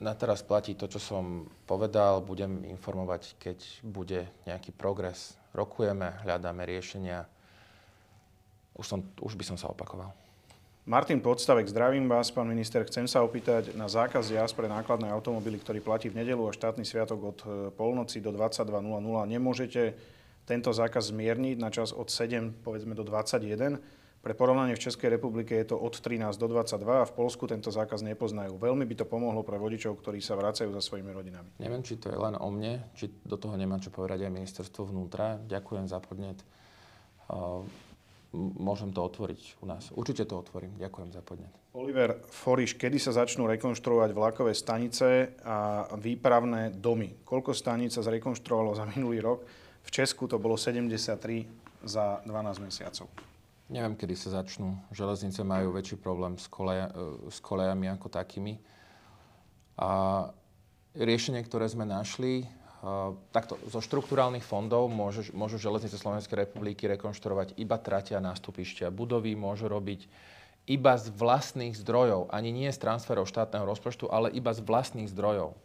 Na 0.00 0.16
teraz 0.16 0.40
platí 0.40 0.72
to, 0.72 0.88
čo 0.88 0.96
som 0.96 1.44
povedal. 1.68 2.24
Budem 2.24 2.64
informovať, 2.64 3.36
keď 3.36 3.58
bude 3.84 4.24
nejaký 4.48 4.72
progres. 4.72 5.36
Rokujeme, 5.52 6.16
hľadáme 6.24 6.64
riešenia. 6.64 7.28
Už, 8.80 8.86
som, 8.88 9.04
už 9.20 9.36
by 9.36 9.44
som 9.44 9.60
sa 9.60 9.68
opakoval. 9.68 10.08
Martin 10.88 11.20
Podstavek, 11.20 11.68
zdravím 11.68 12.08
vás, 12.08 12.32
pán 12.32 12.48
minister. 12.48 12.82
Chcem 12.88 13.04
sa 13.04 13.20
opýtať 13.20 13.76
na 13.76 13.86
zákaz 13.86 14.32
jazd 14.32 14.56
pre 14.56 14.66
nákladné 14.66 15.12
automobily, 15.12 15.60
ktorý 15.60 15.84
platí 15.84 16.08
v 16.08 16.24
nedelu 16.24 16.40
a 16.48 16.56
štátny 16.56 16.88
sviatok 16.88 17.20
od 17.20 17.38
e, 17.44 17.46
polnoci 17.76 18.24
do 18.24 18.32
22.00. 18.32 18.80
Nemôžete 19.28 19.94
tento 20.48 20.72
zákaz 20.72 21.12
zmierniť 21.12 21.60
na 21.60 21.68
čas 21.68 21.92
od 21.92 22.08
7, 22.08 22.64
povedzme, 22.64 22.96
do 22.96 23.04
21 23.04 23.99
pre 24.20 24.36
porovnanie 24.36 24.76
v 24.76 24.84
Českej 24.84 25.16
republike 25.16 25.56
je 25.56 25.72
to 25.72 25.80
od 25.80 25.96
13 25.96 26.36
do 26.36 26.46
22 26.52 26.76
a 26.76 27.08
v 27.08 27.16
Polsku 27.16 27.48
tento 27.48 27.72
zákaz 27.72 28.04
nepoznajú. 28.04 28.60
Veľmi 28.60 28.84
by 28.84 28.94
to 29.00 29.06
pomohlo 29.08 29.40
pre 29.40 29.56
vodičov, 29.56 29.96
ktorí 29.96 30.20
sa 30.20 30.36
vracajú 30.36 30.68
za 30.76 30.84
svojimi 30.84 31.08
rodinami. 31.08 31.48
Neviem, 31.56 31.80
či 31.80 31.96
to 31.96 32.12
je 32.12 32.20
len 32.20 32.36
o 32.36 32.48
mne, 32.52 32.84
či 32.92 33.08
do 33.24 33.40
toho 33.40 33.56
nemá 33.56 33.80
čo 33.80 33.88
povedať 33.88 34.28
aj 34.28 34.32
ministerstvo 34.36 34.92
vnútra. 34.92 35.40
Ďakujem 35.48 35.88
za 35.88 36.04
podnet. 36.04 36.36
Môžem 38.36 38.92
to 38.92 39.00
otvoriť 39.02 39.58
u 39.64 39.66
nás. 39.66 39.88
Určite 39.90 40.28
to 40.28 40.38
otvorím. 40.38 40.76
Ďakujem 40.76 41.10
za 41.16 41.24
podnet. 41.24 41.50
Oliver 41.72 42.20
Foriš, 42.28 42.76
kedy 42.76 43.00
sa 43.00 43.16
začnú 43.16 43.48
rekonštruovať 43.56 44.10
vlakové 44.12 44.52
stanice 44.52 45.32
a 45.42 45.88
výpravné 45.96 46.76
domy? 46.76 47.24
Koľko 47.24 47.56
staníc 47.56 47.96
sa 47.96 48.04
zrekonštruovalo 48.04 48.76
za 48.76 48.84
minulý 48.84 49.24
rok? 49.24 49.48
V 49.80 49.90
Česku 49.90 50.28
to 50.28 50.36
bolo 50.36 50.60
73 50.60 51.16
za 51.88 52.20
12 52.28 52.66
mesiacov. 52.68 53.08
Neviem, 53.70 53.94
kedy 53.94 54.18
sa 54.18 54.42
začnú. 54.42 54.74
Železnice 54.90 55.46
majú 55.46 55.70
väčší 55.70 55.94
problém 56.02 56.34
s, 56.34 56.50
koleja, 56.50 56.90
e, 56.90 57.30
s 57.30 57.38
kolejami 57.38 57.86
ako 57.86 58.10
takými. 58.10 58.58
A 59.78 59.90
riešenie, 60.98 61.38
ktoré 61.46 61.70
sme 61.70 61.86
našli, 61.86 62.44
uh, 62.82 63.16
takto, 63.32 63.56
zo 63.70 63.80
štruktúrálnych 63.80 64.44
fondov 64.44 64.92
môžu, 64.92 65.30
môžu 65.32 65.56
železnice 65.56 65.96
Slovenskej 65.96 66.44
republiky 66.44 66.84
rekonštruovať 66.90 67.56
iba 67.56 67.80
tratia, 67.80 68.20
nástupišťa, 68.20 68.92
budovy, 68.92 69.32
môžu 69.38 69.72
robiť 69.72 70.04
iba 70.68 70.92
z 71.00 71.08
vlastných 71.14 71.78
zdrojov, 71.78 72.28
ani 72.28 72.52
nie 72.52 72.68
z 72.68 72.76
transferov 72.76 73.24
štátneho 73.24 73.64
rozpočtu, 73.64 74.10
ale 74.12 74.34
iba 74.36 74.52
z 74.52 74.60
vlastných 74.60 75.08
zdrojov. 75.08 75.56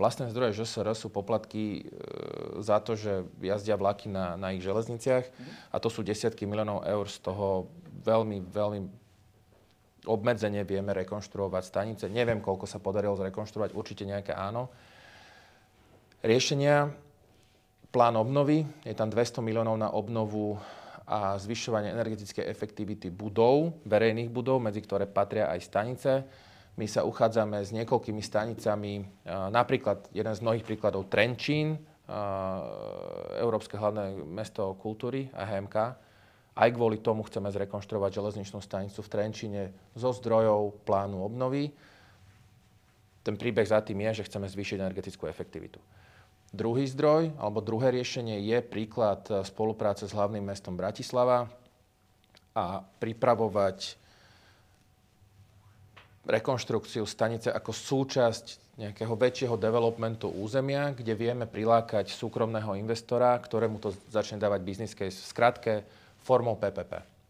Vlastné 0.00 0.32
zdroje 0.32 0.56
ŽSR 0.56 0.96
sú 0.96 1.12
poplatky 1.12 1.84
e, 1.84 2.00
za 2.64 2.80
to, 2.80 2.96
že 2.96 3.28
jazdia 3.44 3.76
vlaky 3.76 4.08
na, 4.08 4.32
na 4.40 4.56
ich 4.56 4.64
železniciach 4.64 5.28
a 5.68 5.76
to 5.76 5.92
sú 5.92 6.00
desiatky 6.00 6.48
miliónov 6.48 6.88
eur, 6.88 7.04
z 7.04 7.20
toho 7.20 7.68
veľmi, 8.00 8.40
veľmi 8.48 8.80
obmedzenie 10.08 10.64
vieme 10.64 10.96
rekonštruovať 10.96 11.62
stanice. 11.68 12.04
Neviem, 12.08 12.40
koľko 12.40 12.64
sa 12.64 12.80
podarilo 12.80 13.12
zrekonštruovať, 13.20 13.76
určite 13.76 14.08
nejaké 14.08 14.32
áno. 14.32 14.72
Riešenia, 16.24 16.88
plán 17.92 18.16
obnovy, 18.16 18.64
je 18.88 18.96
tam 18.96 19.12
200 19.12 19.44
miliónov 19.44 19.76
na 19.76 19.92
obnovu 19.92 20.56
a 21.04 21.36
zvyšovanie 21.36 21.92
energetickej 21.92 22.48
efektivity 22.48 23.12
budov, 23.12 23.76
verejných 23.84 24.32
budov, 24.32 24.64
medzi 24.64 24.80
ktoré 24.80 25.04
patria 25.04 25.52
aj 25.52 25.60
stanice 25.60 26.12
my 26.78 26.86
sa 26.86 27.02
uchádzame 27.04 27.60
s 27.60 27.74
niekoľkými 27.74 28.22
stanicami, 28.22 29.04
napríklad 29.28 30.10
jeden 30.14 30.34
z 30.34 30.40
mnohých 30.40 30.64
príkladov 30.64 31.10
Trenčín, 31.10 31.80
Európske 33.38 33.78
hlavné 33.78 34.18
mesto 34.26 34.74
kultúry 34.78 35.30
a 35.34 35.46
HMK. 35.46 35.76
Aj 36.50 36.68
kvôli 36.74 36.98
tomu 36.98 37.22
chceme 37.22 37.46
zrekonštruovať 37.54 38.10
železničnú 38.10 38.58
stanicu 38.58 39.00
v 39.00 39.12
Trenčíne 39.12 39.62
zo 39.94 40.10
zdrojov 40.10 40.82
plánu 40.82 41.22
obnovy. 41.22 41.70
Ten 43.22 43.36
príbeh 43.36 43.68
za 43.68 43.84
tým 43.84 44.00
je, 44.10 44.20
že 44.20 44.26
chceme 44.26 44.48
zvýšiť 44.48 44.80
energetickú 44.80 45.28
efektivitu. 45.28 45.78
Druhý 46.50 46.88
zdroj, 46.90 47.38
alebo 47.38 47.62
druhé 47.62 47.94
riešenie 47.94 48.42
je 48.42 48.58
príklad 48.64 49.22
spolupráce 49.46 50.10
s 50.10 50.16
hlavným 50.16 50.42
mestom 50.42 50.74
Bratislava 50.74 51.46
a 52.50 52.82
pripravovať 52.82 53.99
rekonštrukciu 56.28 57.08
stanice 57.08 57.48
ako 57.48 57.72
súčasť 57.72 58.76
nejakého 58.80 59.12
väčšieho 59.12 59.56
developmentu 59.60 60.28
územia, 60.32 60.92
kde 60.96 61.12
vieme 61.12 61.44
prilákať 61.44 62.12
súkromného 62.12 62.76
investora, 62.76 63.36
ktorému 63.36 63.76
to 63.80 63.92
začne 64.08 64.40
dávať 64.40 64.60
business 64.64 64.96
case 64.96 65.20
v 65.20 65.30
skratke 65.30 65.72
formou 66.24 66.56
PPP. 66.56 67.20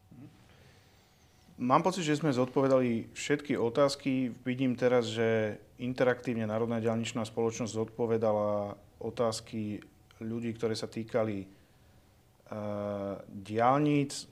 Mám 1.60 1.84
pocit, 1.84 2.08
že 2.08 2.16
sme 2.16 2.32
zodpovedali 2.32 3.12
všetky 3.12 3.52
otázky. 3.52 4.32
Vidím 4.48 4.72
teraz, 4.80 5.12
že 5.12 5.60
interaktívne 5.76 6.48
Národná 6.48 6.80
diálničná 6.80 7.20
spoločnosť 7.28 7.76
zodpovedala 7.76 8.80
otázky 8.96 9.84
ľudí, 10.24 10.56
ktoré 10.56 10.72
sa 10.72 10.88
týkali 10.88 11.44
uh, 11.44 13.20
diálnic. 13.28 14.24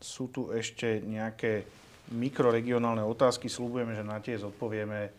Sú 0.00 0.32
tu 0.32 0.48
ešte 0.48 1.04
nejaké 1.04 1.68
mikroregionálne 2.10 3.06
otázky. 3.06 3.46
Slúbujeme, 3.46 3.94
že 3.94 4.02
na 4.02 4.18
tie 4.18 4.34
zodpovieme 4.40 5.14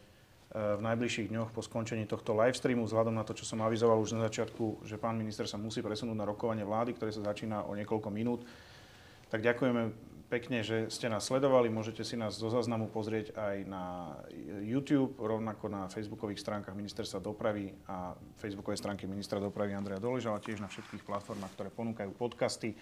v 0.53 0.81
najbližších 0.85 1.33
dňoch 1.33 1.49
po 1.49 1.65
skončení 1.65 2.05
tohto 2.05 2.37
live 2.37 2.53
streamu, 2.53 2.85
vzhľadom 2.85 3.17
na 3.17 3.25
to, 3.25 3.33
čo 3.33 3.41
som 3.41 3.65
avizoval 3.65 3.97
už 3.97 4.13
na 4.13 4.29
začiatku, 4.29 4.85
že 4.85 5.01
pán 5.01 5.17
minister 5.17 5.49
sa 5.49 5.57
musí 5.57 5.81
presunúť 5.81 6.13
na 6.13 6.29
rokovanie 6.29 6.61
vlády, 6.61 6.93
ktoré 6.93 7.09
sa 7.09 7.25
začína 7.25 7.65
o 7.65 7.73
niekoľko 7.73 8.09
minút. 8.13 8.45
Tak 9.33 9.41
ďakujeme 9.41 9.89
pekne, 10.29 10.61
že 10.61 10.93
ste 10.93 11.09
nás 11.09 11.25
sledovali. 11.25 11.73
Môžete 11.73 12.05
si 12.05 12.13
nás 12.13 12.37
zo 12.37 12.53
záznamu 12.53 12.85
pozrieť 12.93 13.33
aj 13.33 13.55
na 13.65 14.13
YouTube, 14.61 15.17
rovnako 15.17 15.73
na 15.73 15.89
facebookových 15.89 16.45
stránkach 16.45 16.77
Ministerstva 16.77 17.17
dopravy 17.17 17.73
a 17.89 18.13
facebookovej 18.37 18.77
stránke 18.77 19.09
ministra 19.09 19.41
dopravy 19.41 19.73
Andreja 19.73 19.97
Doležala, 19.97 20.37
tiež 20.37 20.61
na 20.61 20.69
všetkých 20.69 21.01
platformách, 21.01 21.53
ktoré 21.57 21.69
ponúkajú 21.73 22.13
podcasty. 22.13 22.77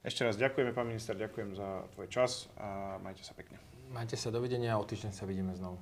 Ešte 0.00 0.24
raz 0.24 0.40
ďakujeme, 0.40 0.72
pán 0.72 0.88
minister, 0.88 1.12
ďakujem 1.12 1.60
za 1.60 1.84
tvoj 1.92 2.08
čas 2.08 2.48
a 2.56 2.96
majte 3.04 3.20
sa 3.20 3.36
pekne. 3.36 3.60
Majte 3.92 4.16
sa, 4.16 4.32
dovidenia 4.32 4.72
a 4.72 4.80
o 4.80 4.84
týždeň 4.88 5.12
sa 5.12 5.28
vidíme 5.28 5.52
znovu. 5.52 5.76